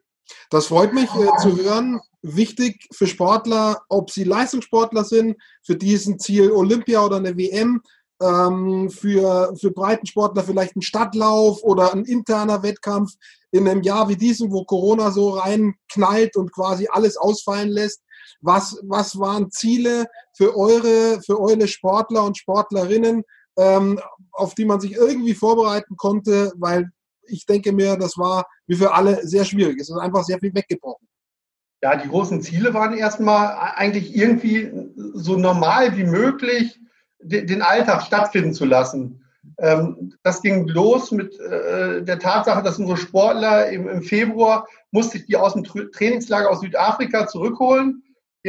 Das 0.50 0.68
freut 0.68 0.94
mich 0.94 1.10
äh, 1.16 1.38
zu 1.42 1.58
hören. 1.58 2.02
Wichtig 2.22 2.88
für 2.94 3.08
Sportler, 3.08 3.82
ob 3.90 4.12
sie 4.12 4.24
Leistungssportler 4.24 5.04
sind, 5.04 5.38
für 5.64 5.76
diesen 5.76 6.20
Ziel 6.20 6.52
Olympia 6.52 7.06
oder 7.06 7.18
eine 7.18 7.38
WM, 7.38 7.82
ähm, 8.22 8.90
für, 8.90 9.56
für 9.60 9.72
Breitensportler 9.72 10.44
vielleicht 10.44 10.76
ein 10.76 10.82
Stadtlauf 10.82 11.64
oder 11.64 11.94
ein 11.94 12.06
interner 12.06 12.64
Wettkampf 12.64 13.14
in 13.52 13.68
einem 13.68 13.82
Jahr 13.82 14.10
wie 14.10 14.18
diesem, 14.18 14.52
wo 14.52 14.64
Corona 14.66 15.12
so 15.12 15.30
reinknallt 15.30 16.36
und 16.36 16.52
quasi 16.52 16.88
alles 16.92 17.18
ausfallen 17.18 17.70
lässt. 17.70 18.02
Was, 18.42 18.80
was 18.84 19.18
waren 19.20 19.52
Ziele 19.52 20.08
für 20.36 20.56
eure, 20.56 21.22
für 21.22 21.40
eure 21.40 21.68
Sportler 21.68 22.24
und 22.24 22.38
Sportlerinnen, 22.38 23.24
ähm, 23.58 24.00
auf 24.32 24.56
die 24.56 24.66
man 24.66 24.80
sich 24.80 24.94
irgendwie 24.94 25.34
vorbereiten 25.34 25.96
konnte? 25.98 26.54
Weil 26.58 26.90
ich 27.28 27.46
denke 27.46 27.72
mir, 27.72 27.98
das 27.98 28.18
war 28.18 28.48
wie 28.68 28.76
für 28.76 28.94
alle 28.94 29.26
sehr 29.28 29.46
schwierig. 29.46 29.80
Es 29.80 29.90
ist 29.90 29.98
einfach 29.98 30.24
sehr 30.24 30.40
viel 30.40 30.54
weggebrochen. 30.54 31.08
Ja, 31.82 31.96
die 31.96 32.10
großen 32.10 32.42
Ziele 32.42 32.74
waren 32.74 32.98
erstmal 32.98 33.74
eigentlich 33.76 34.16
irgendwie 34.16 34.72
so 35.14 35.38
normal 35.38 35.96
wie 35.96 36.06
möglich 36.06 36.80
den 37.20 37.62
Alltag 37.62 38.04
stattfinden 38.04 38.54
zu 38.54 38.66
lassen. 38.66 39.24
Ähm, 39.60 40.14
das 40.24 40.42
ging 40.42 40.68
los 40.68 41.12
mit 41.12 41.40
äh, 41.40 42.04
der 42.04 42.20
Tatsache, 42.20 42.64
dass 42.64 42.80
unsere 42.80 42.98
Sportler 42.98 43.70
im 43.70 44.02
Februar 44.02 44.68
musste 44.92 45.18
ich 45.18 45.26
die 45.26 45.36
aus 45.36 45.54
dem 45.54 45.64
Trainingslager 45.64 46.50
aus 46.50 46.62
Südafrika 46.62 47.28
zurückholen. 47.28 48.04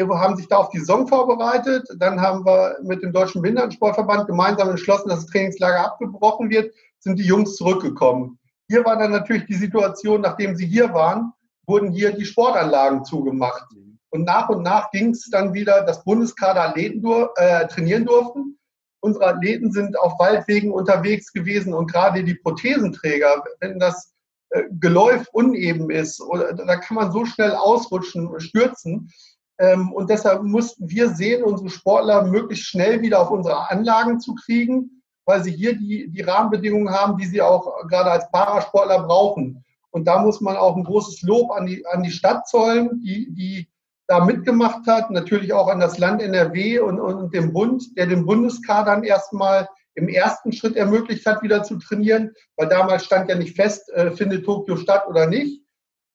Wir 0.06 0.20
haben 0.20 0.37
sich 0.37 0.48
da 0.48 0.56
auf 0.56 0.70
die 0.70 0.78
Saison 0.78 1.06
vorbereitet. 1.06 1.88
Dann 1.98 2.20
haben 2.20 2.44
wir 2.44 2.76
mit 2.82 3.02
dem 3.02 3.12
Deutschen 3.12 3.42
Behindertensportverband 3.42 4.26
gemeinsam 4.26 4.70
entschlossen, 4.70 5.08
dass 5.08 5.20
das 5.20 5.30
Trainingslager 5.30 5.84
abgebrochen 5.84 6.50
wird, 6.50 6.74
sind 7.00 7.18
die 7.18 7.24
Jungs 7.24 7.56
zurückgekommen. 7.56 8.38
Hier 8.68 8.84
war 8.84 8.98
dann 8.98 9.12
natürlich 9.12 9.46
die 9.46 9.54
Situation, 9.54 10.20
nachdem 10.20 10.54
sie 10.54 10.66
hier 10.66 10.92
waren, 10.92 11.32
wurden 11.66 11.90
hier 11.90 12.12
die 12.12 12.24
Sportanlagen 12.24 13.04
zugemacht. 13.04 13.66
Und 14.11 14.24
nach 14.24 14.48
und 14.48 14.62
nach 14.62 14.90
ging 14.90 15.11
es 15.11 15.28
dann 15.30 15.52
wieder, 15.52 15.82
dass 15.82 16.04
Bundeskader 16.04 16.62
Athleten 16.62 17.02
dur 17.02 17.32
äh, 17.37 17.66
trainieren 17.66 18.06
durften. 18.06 18.58
Unsere 19.00 19.26
Athleten 19.26 19.70
sind 19.70 19.98
auf 19.98 20.18
Waldwegen 20.18 20.72
unterwegs 20.72 21.32
gewesen 21.32 21.72
und 21.72 21.90
gerade 21.92 22.24
die 22.24 22.34
Prothesenträger, 22.34 23.44
wenn 23.61 23.78
das 23.78 24.12
äh, 24.50 24.64
Geläuf 24.80 25.28
uneben 25.32 25.90
ist, 25.90 26.20
oder, 26.20 26.52
da 26.54 26.76
kann 26.76 26.96
man 26.96 27.12
so 27.12 27.24
schnell 27.24 27.52
ausrutschen, 27.52 28.40
stürzen. 28.40 29.11
Ähm, 29.59 29.92
und 29.92 30.11
deshalb 30.11 30.42
mussten 30.42 30.88
wir 30.88 31.11
sehen, 31.11 31.42
unsere 31.42 31.71
Sportler 31.71 32.23
möglichst 32.25 32.66
schnell 32.66 33.03
wieder 33.03 33.21
auf 33.21 33.31
unsere 33.31 33.71
Anlagen 33.71 34.21
zu 34.21 34.35
kriegen 34.35 34.99
weil 35.29 35.44
sie 35.44 35.53
hier 35.53 35.77
die, 35.77 36.09
die 36.09 36.23
Rahmenbedingungen 36.23 36.90
haben, 36.90 37.18
die 37.18 37.27
sie 37.27 37.42
auch 37.42 37.87
gerade 37.87 38.11
als 38.11 38.31
Parasportler 38.31 39.03
brauchen. 39.03 39.62
Und 39.90 40.07
da 40.07 40.23
muss 40.23 40.40
man 40.40 40.57
auch 40.57 40.75
ein 40.75 40.85
großes 40.85 41.21
Lob 41.21 41.51
an 41.51 41.66
die, 41.66 41.85
an 41.87 42.03
die 42.03 42.11
Stadt 42.11 42.49
zollen, 42.49 43.03
die, 43.03 43.31
die 43.35 43.68
da 44.07 44.25
mitgemacht 44.25 44.87
hat, 44.87 45.11
natürlich 45.11 45.53
auch 45.53 45.68
an 45.68 45.81
das 45.81 45.99
Land 45.99 46.23
NRW 46.23 46.79
und, 46.79 46.99
und 46.99 47.35
dem 47.35 47.53
Bund, 47.53 47.94
der 47.99 48.07
den 48.07 48.25
Bundeskadern 48.25 49.05
erstmal 49.05 49.68
im 49.92 50.09
ersten 50.09 50.51
Schritt 50.51 50.77
ermöglicht 50.77 51.27
hat, 51.27 51.42
wieder 51.42 51.62
zu 51.62 51.77
trainieren, 51.77 52.33
weil 52.57 52.68
damals 52.68 53.05
stand 53.05 53.29
ja 53.29 53.37
nicht 53.37 53.55
fest, 53.55 53.90
äh, 53.90 54.12
findet 54.12 54.47
Tokio 54.47 54.77
statt 54.77 55.07
oder 55.09 55.27
nicht. 55.27 55.62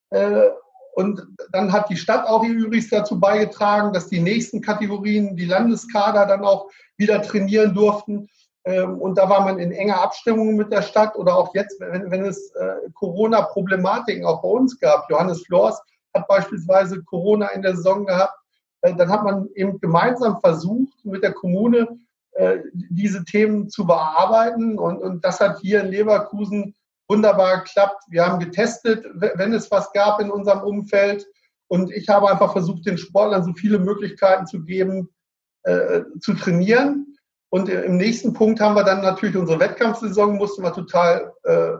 Äh, 0.09 0.49
und 0.95 1.25
dann 1.51 1.71
hat 1.71 1.89
die 1.89 1.97
Stadt 1.97 2.27
auch 2.27 2.43
ihr 2.43 2.53
Übriges 2.53 2.89
dazu 2.89 3.19
beigetragen, 3.19 3.93
dass 3.93 4.07
die 4.07 4.19
nächsten 4.19 4.61
Kategorien, 4.61 5.35
die 5.35 5.45
Landeskader 5.45 6.27
dann 6.27 6.45
auch 6.45 6.69
wieder 6.97 7.21
trainieren 7.21 7.73
durften. 7.73 8.29
Ähm, 8.65 8.99
und 8.99 9.17
da 9.17 9.27
war 9.27 9.41
man 9.41 9.57
in 9.57 9.71
enger 9.71 10.01
Abstimmung 10.01 10.55
mit 10.55 10.71
der 10.71 10.83
Stadt 10.83 11.15
oder 11.15 11.35
auch 11.35 11.53
jetzt, 11.55 11.79
wenn, 11.79 12.11
wenn 12.11 12.25
es 12.25 12.51
äh, 12.55 12.75
Corona-Problematiken 12.93 14.23
auch 14.23 14.43
bei 14.43 14.49
uns 14.49 14.79
gab. 14.79 15.09
Johannes 15.09 15.43
Flors 15.45 15.81
hat 16.13 16.27
beispielsweise 16.27 17.03
Corona 17.03 17.47
in 17.47 17.63
der 17.63 17.75
Saison 17.75 18.05
gehabt. 18.05 18.37
Äh, 18.81 18.93
dann 18.95 19.09
hat 19.09 19.23
man 19.23 19.49
eben 19.55 19.79
gemeinsam 19.79 20.39
versucht, 20.41 20.93
mit 21.03 21.23
der 21.23 21.33
Kommune 21.33 21.87
äh, 22.33 22.59
diese 22.71 23.25
Themen 23.25 23.67
zu 23.67 23.87
bearbeiten. 23.87 24.77
Und, 24.77 25.01
und 25.01 25.25
das 25.25 25.39
hat 25.39 25.59
hier 25.59 25.81
in 25.81 25.87
Leverkusen 25.87 26.75
wunderbar 27.07 27.63
geklappt. 27.63 28.03
Wir 28.07 28.25
haben 28.25 28.39
getestet, 28.39 29.05
wenn 29.13 29.53
es 29.53 29.69
was 29.71 29.91
gab 29.93 30.19
in 30.19 30.31
unserem 30.31 30.61
Umfeld. 30.61 31.25
Und 31.67 31.91
ich 31.91 32.09
habe 32.09 32.29
einfach 32.29 32.51
versucht, 32.51 32.85
den 32.85 32.97
Sportlern 32.97 33.43
so 33.43 33.53
viele 33.53 33.79
Möglichkeiten 33.79 34.45
zu 34.45 34.63
geben, 34.63 35.09
äh, 35.63 36.01
zu 36.19 36.33
trainieren 36.33 37.13
und 37.53 37.69
im 37.69 37.97
nächsten 37.97 38.33
Punkt 38.33 38.59
haben 38.59 38.73
wir 38.73 38.83
dann 38.83 39.01
natürlich 39.01 39.37
unsere 39.37 39.59
Wettkampfsaison, 39.59 40.37
mussten 40.37 40.63
wir 40.63 40.73
total 40.73 41.31
äh, 41.43 41.73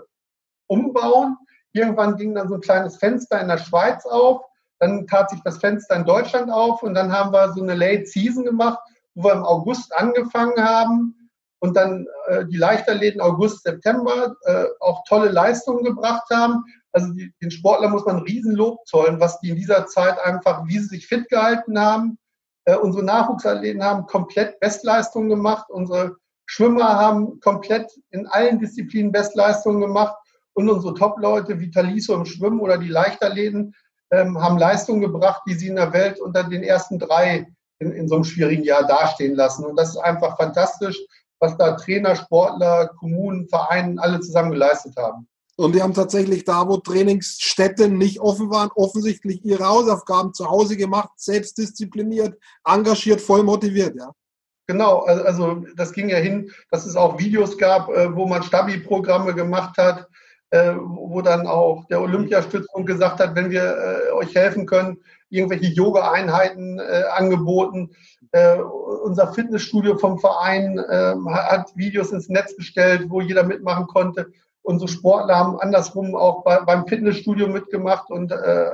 umbauen. 0.67 1.35
Irgendwann 1.71 2.15
ging 2.15 2.35
dann 2.35 2.47
so 2.47 2.53
ein 2.53 2.61
kleines 2.61 2.97
Fenster 2.97 3.41
in 3.41 3.47
der 3.47 3.57
Schweiz 3.57 4.05
auf. 4.05 4.43
Dann 4.77 5.07
tat 5.07 5.31
sich 5.31 5.41
das 5.41 5.57
Fenster 5.57 5.95
in 5.95 6.05
Deutschland 6.05 6.51
auf 6.51 6.83
und 6.83 6.93
dann 6.93 7.11
haben 7.11 7.33
wir 7.33 7.53
so 7.53 7.63
eine 7.63 7.73
Late 7.73 8.05
Season 8.05 8.45
gemacht, 8.45 8.77
wo 9.15 9.23
wir 9.23 9.33
im 9.33 9.43
August 9.43 9.91
angefangen 9.95 10.63
haben 10.63 11.22
und 11.63 11.77
dann 11.77 12.05
äh, 12.27 12.45
die 12.45 12.57
Leichtathleten 12.57 13.21
August, 13.21 13.63
September 13.63 14.35
äh, 14.43 14.65
auch 14.81 15.05
tolle 15.07 15.29
Leistungen 15.29 15.85
gebracht 15.85 16.25
haben. 16.29 16.65
Also 16.91 17.13
die, 17.13 17.33
den 17.41 17.51
Sportler 17.51 17.87
muss 17.87 18.05
man 18.05 18.19
Riesenlob 18.19 18.85
zollen, 18.85 19.21
was 19.21 19.39
die 19.39 19.51
in 19.51 19.55
dieser 19.55 19.85
Zeit 19.85 20.19
einfach, 20.19 20.67
wie 20.67 20.77
sie 20.77 20.87
sich 20.87 21.07
fit 21.07 21.29
gehalten 21.29 21.79
haben, 21.79 22.17
äh, 22.65 22.75
unsere 22.75 23.05
Nachwuchsathleten 23.05 23.81
haben 23.81 24.05
komplett 24.07 24.59
Bestleistungen 24.59 25.29
gemacht. 25.29 25.69
Unsere 25.69 26.17
Schwimmer 26.47 26.99
haben 26.99 27.39
komplett 27.39 27.89
in 28.09 28.27
allen 28.27 28.59
Disziplinen 28.59 29.13
Bestleistungen 29.13 29.79
gemacht. 29.79 30.17
Und 30.55 30.69
unsere 30.69 30.93
Top-Leute 30.93 31.61
wie 31.61 31.71
Taliso 31.71 32.13
im 32.13 32.25
Schwimmen 32.25 32.59
oder 32.59 32.77
die 32.77 32.89
Leichtathleten 32.89 33.73
ähm, 34.11 34.37
haben 34.37 34.57
Leistungen 34.57 34.99
gebracht, 34.99 35.43
die 35.47 35.53
sie 35.53 35.69
in 35.69 35.77
der 35.77 35.93
Welt 35.93 36.19
unter 36.19 36.43
den 36.43 36.63
ersten 36.63 36.99
drei 36.99 37.47
in, 37.79 37.91
in 37.93 38.09
so 38.09 38.15
einem 38.15 38.25
schwierigen 38.25 38.63
Jahr 38.63 38.85
dastehen 38.85 39.35
lassen. 39.35 39.65
Und 39.65 39.77
das 39.77 39.91
ist 39.91 39.97
einfach 39.97 40.35
fantastisch, 40.35 40.99
was 41.43 41.57
da 41.57 41.73
Trainer, 41.73 42.15
Sportler, 42.15 42.89
Kommunen, 42.99 43.49
Vereine 43.49 44.01
alle 44.01 44.21
zusammen 44.21 44.51
geleistet 44.51 44.95
haben. 44.95 45.27
Und 45.57 45.75
die 45.75 45.81
haben 45.81 45.93
tatsächlich 45.93 46.45
da, 46.45 46.67
wo 46.67 46.77
Trainingsstätten 46.77 47.97
nicht 47.97 48.21
offen 48.21 48.49
waren, 48.49 48.71
offensichtlich 48.75 49.43
ihre 49.45 49.67
Hausaufgaben 49.67 50.33
zu 50.33 50.49
Hause 50.49 50.77
gemacht, 50.77 51.09
selbstdiszipliniert, 51.17 52.39
engagiert, 52.65 53.21
voll 53.21 53.43
motiviert, 53.43 53.95
ja. 53.95 54.11
Genau, 54.65 54.99
also 55.01 55.65
das 55.75 55.91
ging 55.91 56.07
ja 56.07 56.17
hin, 56.17 56.49
dass 56.71 56.85
es 56.85 56.95
auch 56.95 57.19
Videos 57.19 57.57
gab, 57.57 57.89
äh, 57.89 58.15
wo 58.15 58.25
man 58.25 58.41
Stabi-Programme 58.41 59.35
gemacht 59.35 59.77
hat, 59.77 60.07
äh, 60.51 60.75
wo 60.77 61.21
dann 61.21 61.45
auch 61.45 61.85
der 61.89 61.99
Olympiastützpunkt 61.99 62.87
gesagt 62.87 63.19
hat, 63.19 63.35
wenn 63.35 63.51
wir 63.51 63.63
äh, 63.63 64.11
euch 64.13 64.33
helfen 64.33 64.65
können, 64.65 64.97
irgendwelche 65.33 65.73
Yoga-Einheiten 65.73 66.79
angeboten. 67.15 67.89
Unser 69.03 69.33
Fitnessstudio 69.33 69.97
vom 69.97 70.19
Verein 70.19 70.79
hat 70.79 71.75
Videos 71.75 72.11
ins 72.11 72.29
Netz 72.29 72.55
gestellt, 72.55 73.05
wo 73.09 73.21
jeder 73.21 73.43
mitmachen 73.43 73.87
konnte 73.87 74.31
unsere 74.63 74.89
Sportler 74.89 75.35
haben 75.35 75.59
andersrum 75.59 76.15
auch 76.15 76.43
bei, 76.43 76.59
beim 76.61 76.87
Fitnessstudio 76.87 77.47
mitgemacht 77.47 78.09
und 78.09 78.31
äh, 78.31 78.65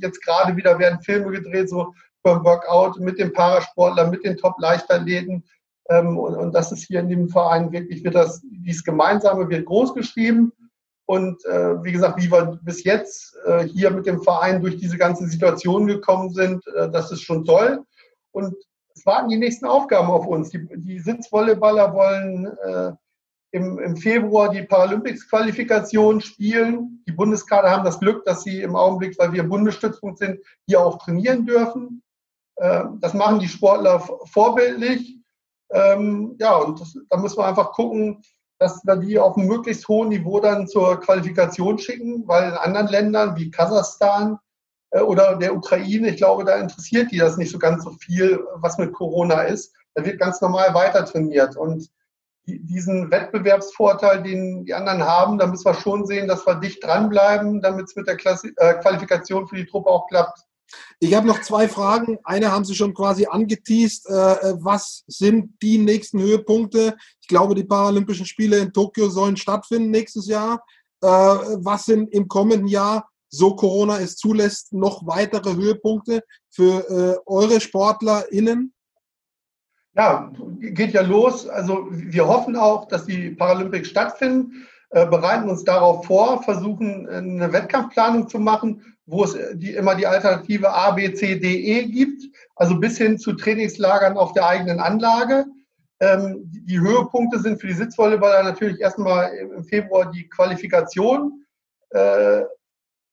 jetzt 0.00 0.24
gerade 0.24 0.56
wieder 0.56 0.78
werden 0.78 1.00
Filme 1.00 1.30
gedreht, 1.32 1.68
so 1.68 1.92
beim 2.22 2.44
Workout 2.44 2.98
mit 3.00 3.18
den 3.18 3.32
Parasportlern, 3.32 4.10
mit 4.10 4.24
den 4.24 4.36
Top-Leichtathleten. 4.36 5.44
Ähm, 5.90 6.16
und, 6.16 6.34
und 6.34 6.52
das 6.54 6.72
ist 6.72 6.84
hier 6.84 7.00
in 7.00 7.08
dem 7.08 7.28
Verein 7.28 7.70
wirklich, 7.72 8.02
wird 8.04 8.14
das, 8.14 8.40
dieses 8.44 8.84
Gemeinsame 8.84 9.48
wird 9.48 9.66
groß 9.66 9.94
geschrieben. 9.94 10.52
Und 11.06 11.44
äh, 11.44 11.82
wie 11.84 11.92
gesagt, 11.92 12.20
wie 12.20 12.30
wir 12.30 12.58
bis 12.62 12.82
jetzt 12.82 13.36
äh, 13.46 13.64
hier 13.64 13.90
mit 13.90 14.06
dem 14.06 14.22
Verein 14.22 14.60
durch 14.60 14.76
diese 14.76 14.98
ganze 14.98 15.26
Situation 15.28 15.86
gekommen 15.86 16.30
sind, 16.34 16.66
äh, 16.66 16.90
das 16.90 17.12
ist 17.12 17.22
schon 17.22 17.44
toll. 17.44 17.84
Und 18.32 18.54
es 18.92 19.06
warten 19.06 19.28
die 19.28 19.38
nächsten 19.38 19.66
Aufgaben 19.66 20.08
auf 20.08 20.26
uns. 20.26 20.50
Die, 20.50 20.66
die 20.76 20.98
Sitzvolleyballer 20.98 21.94
wollen 21.94 22.46
äh, 22.46 22.92
im, 23.52 23.78
im 23.78 23.96
Februar 23.96 24.50
die 24.50 24.62
Paralympics-Qualifikation 24.62 26.20
spielen. 26.20 27.04
Die 27.06 27.12
Bundeskader 27.12 27.70
haben 27.70 27.84
das 27.84 28.00
Glück, 28.00 28.24
dass 28.24 28.42
sie 28.42 28.62
im 28.62 28.74
Augenblick, 28.74 29.16
weil 29.18 29.32
wir 29.32 29.44
Bundesstützpunkt 29.44 30.18
sind, 30.18 30.40
hier 30.66 30.80
auch 30.80 30.98
trainieren 30.98 31.46
dürfen. 31.46 32.02
Ähm, 32.58 32.98
das 33.00 33.14
machen 33.14 33.38
die 33.38 33.48
Sportler 33.48 34.00
vorbildlich. 34.00 35.20
Ähm, 35.70 36.36
ja, 36.38 36.56
und 36.56 36.80
das, 36.80 36.98
da 37.08 37.16
müssen 37.16 37.38
wir 37.38 37.46
einfach 37.46 37.72
gucken, 37.72 38.22
dass 38.58 38.84
wir 38.84 38.96
die 38.96 39.18
auf 39.18 39.36
einem 39.36 39.48
möglichst 39.48 39.86
hohen 39.88 40.08
Niveau 40.08 40.40
dann 40.40 40.66
zur 40.66 40.98
Qualifikation 41.00 41.78
schicken, 41.78 42.26
weil 42.26 42.50
in 42.50 42.56
anderen 42.56 42.88
Ländern 42.88 43.36
wie 43.36 43.50
Kasachstan 43.50 44.38
äh, 44.90 45.00
oder 45.00 45.36
der 45.36 45.54
Ukraine, 45.54 46.10
ich 46.10 46.16
glaube, 46.16 46.44
da 46.44 46.56
interessiert 46.56 47.12
die 47.12 47.18
das 47.18 47.36
nicht 47.36 47.50
so 47.50 47.58
ganz 47.58 47.84
so 47.84 47.90
viel, 47.90 48.40
was 48.56 48.78
mit 48.78 48.92
Corona 48.92 49.42
ist. 49.42 49.74
Da 49.94 50.04
wird 50.04 50.20
ganz 50.20 50.40
normal 50.40 50.74
weiter 50.74 51.04
trainiert. 51.04 51.56
Und 51.56 51.90
diesen 52.46 53.10
Wettbewerbsvorteil, 53.10 54.22
den 54.22 54.64
die 54.64 54.74
anderen 54.74 55.02
haben, 55.02 55.38
da 55.38 55.46
müssen 55.46 55.64
wir 55.64 55.74
schon 55.74 56.06
sehen, 56.06 56.28
dass 56.28 56.46
wir 56.46 56.54
dicht 56.54 56.82
dranbleiben, 56.82 57.60
damit 57.60 57.86
es 57.86 57.96
mit 57.96 58.06
der 58.06 58.16
Klasse, 58.16 58.52
äh, 58.56 58.74
Qualifikation 58.74 59.48
für 59.48 59.56
die 59.56 59.66
Truppe 59.66 59.90
auch 59.90 60.06
klappt. 60.06 60.40
Ich 60.98 61.14
habe 61.14 61.26
noch 61.26 61.42
zwei 61.42 61.68
Fragen. 61.68 62.18
Eine 62.24 62.50
haben 62.50 62.64
Sie 62.64 62.74
schon 62.74 62.94
quasi 62.94 63.26
angeteased. 63.26 64.08
Äh, 64.08 64.12
äh, 64.12 64.54
was 64.58 65.04
sind 65.06 65.54
die 65.62 65.78
nächsten 65.78 66.20
Höhepunkte? 66.20 66.96
Ich 67.20 67.28
glaube, 67.28 67.54
die 67.54 67.64
Paralympischen 67.64 68.26
Spiele 68.26 68.58
in 68.58 68.72
Tokio 68.72 69.08
sollen 69.08 69.36
stattfinden 69.36 69.90
nächstes 69.90 70.26
Jahr. 70.26 70.64
Äh, 71.02 71.08
was 71.08 71.86
sind 71.86 72.12
im 72.12 72.28
kommenden 72.28 72.68
Jahr, 72.68 73.08
so 73.28 73.54
Corona 73.54 73.98
es 73.98 74.16
zulässt, 74.16 74.72
noch 74.72 75.06
weitere 75.06 75.54
Höhepunkte 75.54 76.22
für 76.48 77.20
eure 77.26 77.60
SportlerInnen? 77.60 78.72
Ja, 79.94 80.32
geht 80.58 80.92
ja 80.92 81.02
los. 81.02 81.46
Also 81.48 81.88
wir 81.90 82.26
hoffen 82.26 82.56
auch, 82.56 82.86
dass 82.86 83.04
die 83.04 83.30
Paralympics 83.30 83.88
stattfinden, 83.88 84.66
bereiten 85.04 85.50
uns 85.50 85.64
darauf 85.64 86.06
vor, 86.06 86.42
versuchen 86.42 87.06
eine 87.08 87.52
Wettkampfplanung 87.52 88.28
zu 88.28 88.38
machen 88.38 88.96
wo 89.06 89.24
es 89.24 89.36
die, 89.54 89.74
immer 89.74 89.94
die 89.94 90.06
Alternative 90.06 90.70
A, 90.70 90.90
B, 90.90 91.12
C, 91.14 91.38
D, 91.38 91.78
E 91.78 91.84
gibt, 91.86 92.24
also 92.56 92.78
bis 92.78 92.98
hin 92.98 93.18
zu 93.18 93.32
Trainingslagern 93.32 94.16
auf 94.16 94.32
der 94.32 94.46
eigenen 94.46 94.80
Anlage. 94.80 95.46
Ähm, 96.00 96.42
die 96.44 96.80
Höhepunkte 96.80 97.38
sind 97.38 97.60
für 97.60 97.68
die 97.68 97.72
Sitzvolleyballer 97.72 98.42
natürlich 98.42 98.80
erstmal 98.80 99.32
im 99.34 99.64
Februar 99.64 100.10
die 100.10 100.28
Qualifikation 100.28 101.44
äh, 101.90 102.42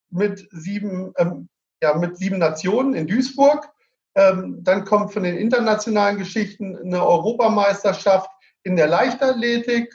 mit, 0.10 0.48
sieben, 0.52 1.14
ähm, 1.18 1.48
ja, 1.82 1.96
mit 1.96 2.18
sieben 2.18 2.40
Nationen 2.40 2.96
in 2.96 3.08
Duisburg. 3.08 3.70
Ähm, 4.16 4.64
dann 4.64 4.86
kommt 4.86 5.14
von 5.14 5.24
den 5.24 5.38
internationalen 5.38 6.18
Geschichten 6.18 6.76
eine 6.78 7.06
Europameisterschaft 7.06 8.30
in 8.64 8.76
der 8.76 8.88
Leichtathletik. 8.88 9.94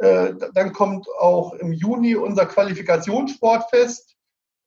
Äh, 0.00 0.34
dann 0.54 0.72
kommt 0.72 1.06
auch 1.18 1.54
im 1.54 1.72
Juni 1.72 2.14
unser 2.14 2.46
Qualifikationssportfest 2.46 4.18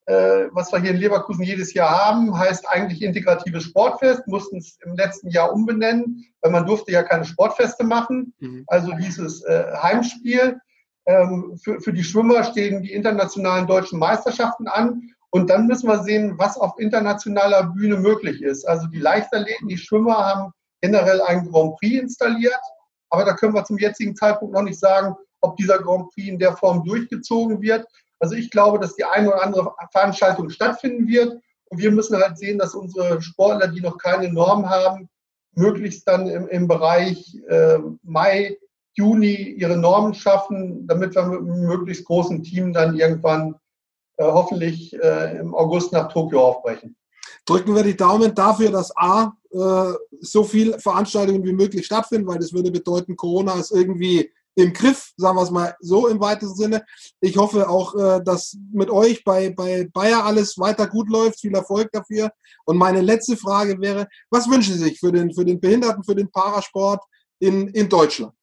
äh, 0.07 0.49
was 0.51 0.71
wir 0.71 0.79
hier 0.79 0.91
in 0.91 0.97
Leverkusen 0.97 1.43
jedes 1.43 1.73
Jahr 1.73 1.89
haben, 1.89 2.37
heißt 2.37 2.67
eigentlich 2.67 3.01
integratives 3.01 3.63
Sportfest, 3.63 4.27
mussten 4.27 4.57
es 4.57 4.77
im 4.83 4.95
letzten 4.95 5.29
Jahr 5.29 5.53
umbenennen, 5.53 6.25
weil 6.41 6.51
man 6.51 6.65
durfte 6.65 6.91
ja 6.91 7.03
keine 7.03 7.25
Sportfeste 7.25 7.83
machen. 7.83 8.33
Mhm. 8.39 8.63
Also 8.67 8.91
dieses 8.93 9.43
äh, 9.43 9.65
Heimspiel. 9.81 10.59
Ähm, 11.07 11.57
für, 11.63 11.79
für 11.81 11.93
die 11.93 12.03
Schwimmer 12.03 12.43
stehen 12.43 12.83
die 12.83 12.93
internationalen 12.93 13.67
deutschen 13.67 13.99
Meisterschaften 13.99 14.67
an. 14.67 15.13
Und 15.29 15.49
dann 15.49 15.65
müssen 15.65 15.87
wir 15.87 16.03
sehen, 16.03 16.37
was 16.37 16.57
auf 16.57 16.77
internationaler 16.77 17.63
Bühne 17.63 17.97
möglich 17.97 18.41
ist. 18.41 18.67
Also 18.67 18.87
die 18.87 18.99
Leichtathleten, 18.99 19.67
die 19.67 19.77
Schwimmer 19.77 20.17
haben 20.17 20.51
generell 20.81 21.21
einen 21.21 21.49
Grand 21.49 21.77
Prix 21.77 22.01
installiert. 22.01 22.59
Aber 23.11 23.25
da 23.25 23.33
können 23.33 23.53
wir 23.53 23.63
zum 23.63 23.77
jetzigen 23.77 24.15
Zeitpunkt 24.15 24.53
noch 24.53 24.63
nicht 24.63 24.79
sagen, 24.79 25.15
ob 25.41 25.57
dieser 25.57 25.79
Grand 25.79 26.09
Prix 26.11 26.27
in 26.27 26.39
der 26.39 26.55
Form 26.55 26.83
durchgezogen 26.83 27.61
wird. 27.61 27.85
Also 28.19 28.35
ich 28.35 28.49
glaube, 28.49 28.79
dass 28.79 28.95
die 28.95 29.03
eine 29.03 29.27
oder 29.29 29.43
andere 29.43 29.73
Veranstaltung 29.91 30.49
stattfinden 30.49 31.07
wird. 31.07 31.39
Und 31.69 31.79
wir 31.79 31.91
müssen 31.91 32.17
halt 32.17 32.37
sehen, 32.37 32.57
dass 32.57 32.73
unsere 32.73 33.21
Sportler, 33.21 33.67
die 33.67 33.81
noch 33.81 33.97
keine 33.97 34.31
Norm 34.31 34.69
haben, 34.69 35.09
möglichst 35.53 36.07
dann 36.07 36.27
im, 36.27 36.47
im 36.47 36.67
Bereich 36.67 37.37
äh, 37.47 37.79
Mai, 38.03 38.57
Juni 38.93 39.35
ihre 39.35 39.77
Normen 39.77 40.13
schaffen, 40.13 40.85
damit 40.87 41.15
wir 41.15 41.23
mit 41.23 41.39
einem 41.39 41.65
möglichst 41.65 42.05
großen 42.05 42.43
Team 42.43 42.73
dann 42.73 42.97
irgendwann 42.97 43.55
äh, 44.17 44.23
hoffentlich 44.23 44.93
äh, 44.93 45.37
im 45.37 45.55
August 45.55 45.93
nach 45.93 46.11
Tokio 46.11 46.41
aufbrechen. 46.41 46.95
Drücken 47.51 47.75
wir 47.75 47.83
die 47.83 47.97
Daumen 47.97 48.33
dafür, 48.33 48.71
dass 48.71 48.95
A, 48.95 49.33
äh, 49.51 49.93
so 50.21 50.45
viele 50.45 50.79
Veranstaltungen 50.79 51.43
wie 51.43 51.51
möglich 51.51 51.85
stattfinden, 51.85 52.25
weil 52.25 52.39
das 52.39 52.53
würde 52.53 52.71
bedeuten, 52.71 53.17
Corona 53.17 53.59
ist 53.59 53.71
irgendwie 53.71 54.31
im 54.55 54.71
Griff, 54.71 55.11
sagen 55.17 55.37
wir 55.37 55.43
es 55.43 55.51
mal 55.51 55.75
so 55.81 56.07
im 56.07 56.21
weitesten 56.21 56.55
Sinne. 56.55 56.85
Ich 57.19 57.35
hoffe 57.35 57.67
auch, 57.67 57.93
äh, 57.95 58.23
dass 58.23 58.57
mit 58.71 58.89
euch 58.89 59.25
bei, 59.25 59.49
bei 59.49 59.85
Bayer 59.91 60.23
alles 60.23 60.57
weiter 60.59 60.87
gut 60.87 61.09
läuft. 61.09 61.41
Viel 61.41 61.53
Erfolg 61.53 61.91
dafür. 61.91 62.31
Und 62.63 62.77
meine 62.77 63.01
letzte 63.01 63.35
Frage 63.35 63.81
wäre, 63.81 64.07
was 64.29 64.49
wünschen 64.49 64.75
Sie 64.75 64.85
sich 64.85 64.99
für 65.01 65.11
den, 65.11 65.33
für 65.33 65.43
den 65.43 65.59
Behinderten, 65.59 66.05
für 66.05 66.15
den 66.15 66.31
Parasport 66.31 67.03
in, 67.39 67.67
in 67.69 67.89
Deutschland? 67.89 68.33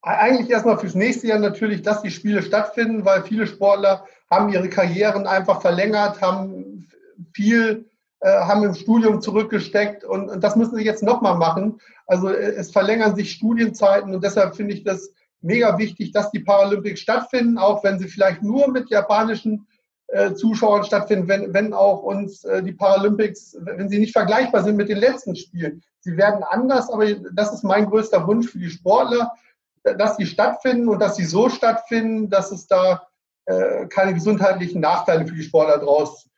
Eigentlich 0.00 0.48
erstmal 0.48 0.78
fürs 0.78 0.94
nächste 0.94 1.26
Jahr 1.26 1.40
natürlich, 1.40 1.82
dass 1.82 2.02
die 2.02 2.12
Spiele 2.12 2.40
stattfinden, 2.42 3.04
weil 3.04 3.24
viele 3.24 3.48
Sportler 3.48 4.06
haben 4.30 4.52
ihre 4.52 4.68
Karrieren 4.68 5.26
einfach 5.26 5.60
verlängert, 5.60 6.20
haben 6.20 6.88
viel 7.32 7.88
äh, 8.20 8.30
haben 8.30 8.64
im 8.64 8.74
Studium 8.74 9.20
zurückgesteckt 9.20 10.04
und, 10.04 10.28
und 10.28 10.42
das 10.42 10.56
müssen 10.56 10.76
sie 10.76 10.84
jetzt 10.84 11.04
nochmal 11.04 11.36
machen. 11.36 11.80
Also 12.06 12.28
äh, 12.28 12.52
es 12.56 12.72
verlängern 12.72 13.14
sich 13.14 13.30
Studienzeiten 13.30 14.12
und 14.12 14.24
deshalb 14.24 14.56
finde 14.56 14.74
ich 14.74 14.82
das 14.82 15.12
mega 15.40 15.78
wichtig, 15.78 16.12
dass 16.12 16.30
die 16.32 16.40
Paralympics 16.40 17.00
stattfinden, 17.00 17.58
auch 17.58 17.84
wenn 17.84 17.98
sie 17.98 18.08
vielleicht 18.08 18.42
nur 18.42 18.68
mit 18.72 18.90
japanischen 18.90 19.68
äh, 20.08 20.34
Zuschauern 20.34 20.84
stattfinden, 20.84 21.28
wenn, 21.28 21.54
wenn 21.54 21.72
auch 21.72 22.02
uns 22.02 22.42
äh, 22.44 22.62
die 22.62 22.72
Paralympics, 22.72 23.56
wenn 23.60 23.88
sie 23.88 23.98
nicht 23.98 24.12
vergleichbar 24.12 24.64
sind 24.64 24.76
mit 24.76 24.88
den 24.88 24.98
letzten 24.98 25.36
Spielen. 25.36 25.82
Sie 26.00 26.16
werden 26.16 26.42
anders, 26.42 26.90
aber 26.90 27.06
das 27.32 27.52
ist 27.52 27.62
mein 27.62 27.86
größter 27.86 28.26
Wunsch 28.26 28.48
für 28.48 28.58
die 28.58 28.70
Sportler, 28.70 29.32
dass 29.84 30.16
sie 30.16 30.26
stattfinden 30.26 30.88
und 30.88 31.00
dass 31.00 31.16
sie 31.16 31.24
so 31.24 31.48
stattfinden, 31.48 32.30
dass 32.30 32.50
es 32.50 32.66
da 32.66 33.07
äh, 33.48 33.86
keine 33.86 34.12
gesundheitlichen 34.12 34.82
Nachteile 34.82 35.26
für 35.26 35.34
die 35.34 35.42
Sportler 35.42 35.78
draus 35.78 36.28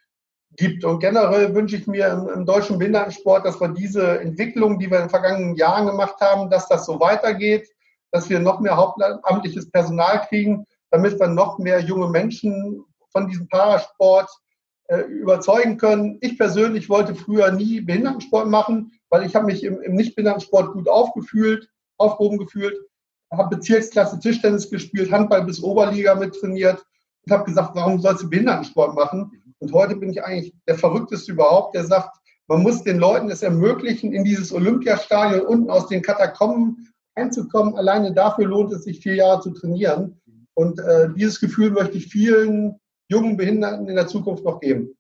gibt. 0.57 0.85
Und 0.85 1.01
generell 1.01 1.53
wünsche 1.57 1.75
ich 1.75 1.88
mir 1.88 2.07
im, 2.07 2.29
im, 2.29 2.46
deutschen 2.46 2.79
Behindertensport, 2.79 3.44
dass 3.44 3.61
wir 3.61 3.68
diese 3.68 4.20
Entwicklung, 4.20 4.79
die 4.79 4.88
wir 4.88 4.99
in 4.99 5.05
den 5.05 5.11
vergangenen 5.11 5.57
Jahren 5.57 5.88
gemacht 5.88 6.20
haben, 6.20 6.51
dass 6.51 6.68
das 6.68 6.87
so 6.87 7.01
weitergeht, 7.01 7.68
dass 8.12 8.31
wir 8.31 8.38
noch 8.38 8.61
mehr 8.61 8.77
hauptamtliches 8.77 9.70
Personal 9.73 10.25
kriegen, 10.29 10.64
damit 10.92 11.18
wir 11.18 11.27
noch 11.27 11.59
mehr 11.59 11.81
junge 11.81 12.09
Menschen 12.09 12.85
von 13.11 13.27
diesem 13.27 13.49
Parasport 13.49 14.31
äh, 14.87 15.01
überzeugen 15.01 15.79
können. 15.79 16.18
Ich 16.20 16.38
persönlich 16.38 16.88
wollte 16.88 17.16
früher 17.16 17.51
nie 17.51 17.81
Behindertensport 17.81 18.46
machen, 18.46 18.92
weil 19.09 19.27
ich 19.27 19.35
habe 19.35 19.46
mich 19.46 19.64
im, 19.64 19.81
im 19.81 19.94
Nicht-Behindertensport 19.94 20.75
gut 20.75 20.88
aufgefühlt, 20.88 21.68
aufgehoben 21.99 22.38
gefühlt, 22.38 22.79
habe 23.33 23.57
Bezirksklasse 23.57 24.20
Tischtennis 24.20 24.70
gespielt, 24.70 25.11
Handball 25.11 25.44
bis 25.44 25.61
Oberliga 25.61 26.14
mit 26.14 26.38
trainiert 26.38 26.85
und 27.24 27.33
habe 27.33 27.44
gesagt, 27.44 27.74
warum 27.74 28.00
sollst 28.00 28.22
du 28.22 28.30
Behindertensport 28.30 28.94
machen? 28.94 29.30
Und 29.59 29.72
heute 29.72 29.96
bin 29.96 30.11
ich 30.11 30.22
eigentlich 30.24 30.54
der 30.66 30.78
Verrückteste 30.78 31.33
überhaupt, 31.33 31.74
der 31.74 31.85
sagt, 31.85 32.16
man 32.48 32.62
muss 32.62 32.83
den 32.83 32.98
Leuten 32.98 33.30
es 33.30 33.42
ermöglichen, 33.42 34.12
in 34.12 34.24
dieses 34.24 34.52
Olympiastadion 34.52 35.46
unten 35.46 35.70
aus 35.70 35.87
den 35.87 36.02
Katakomben 36.02 36.92
einzukommen. 37.14 37.76
Alleine 37.76 38.12
dafür 38.12 38.46
lohnt 38.46 38.72
es 38.72 38.85
sich, 38.85 39.00
vier 39.00 39.14
Jahre 39.14 39.40
zu 39.40 39.50
trainieren. 39.50 40.20
Und 40.54 40.80
äh, 40.80 41.09
dieses 41.14 41.38
Gefühl 41.38 41.70
möchte 41.70 41.98
ich 41.98 42.09
vielen 42.09 42.80
jungen 43.09 43.37
Behinderten 43.37 43.88
in 43.88 43.94
der 43.94 44.09
Zukunft 44.09 44.44
noch 44.44 44.61
geben. 44.61 44.96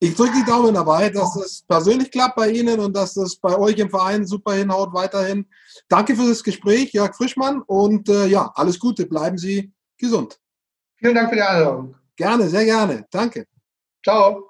Ich 0.00 0.14
drücke 0.14 0.32
die 0.38 0.50
Daumen 0.50 0.74
dabei, 0.74 1.10
dass 1.10 1.34
das 1.34 1.62
persönlich 1.66 2.10
klappt 2.10 2.36
bei 2.36 2.50
Ihnen 2.50 2.78
und 2.78 2.96
dass 2.96 3.14
das 3.14 3.36
bei 3.36 3.56
euch 3.56 3.78
im 3.78 3.90
Verein 3.90 4.26
super 4.26 4.52
hinhaut 4.52 4.92
weiterhin. 4.92 5.46
Danke 5.88 6.14
für 6.14 6.28
das 6.28 6.44
Gespräch, 6.44 6.92
Jörg 6.92 7.16
Frischmann. 7.16 7.62
Und 7.62 8.08
äh, 8.08 8.26
ja, 8.26 8.52
alles 8.54 8.78
Gute. 8.78 9.06
Bleiben 9.06 9.38
Sie 9.38 9.72
gesund. 9.98 10.38
Vielen 10.98 11.14
Dank 11.14 11.30
für 11.30 11.36
die 11.36 11.42
Einladung. 11.42 11.94
Gerne, 12.16 12.48
sehr 12.48 12.64
gerne. 12.64 13.06
Danke. 13.10 13.46
Ciao. 14.04 14.47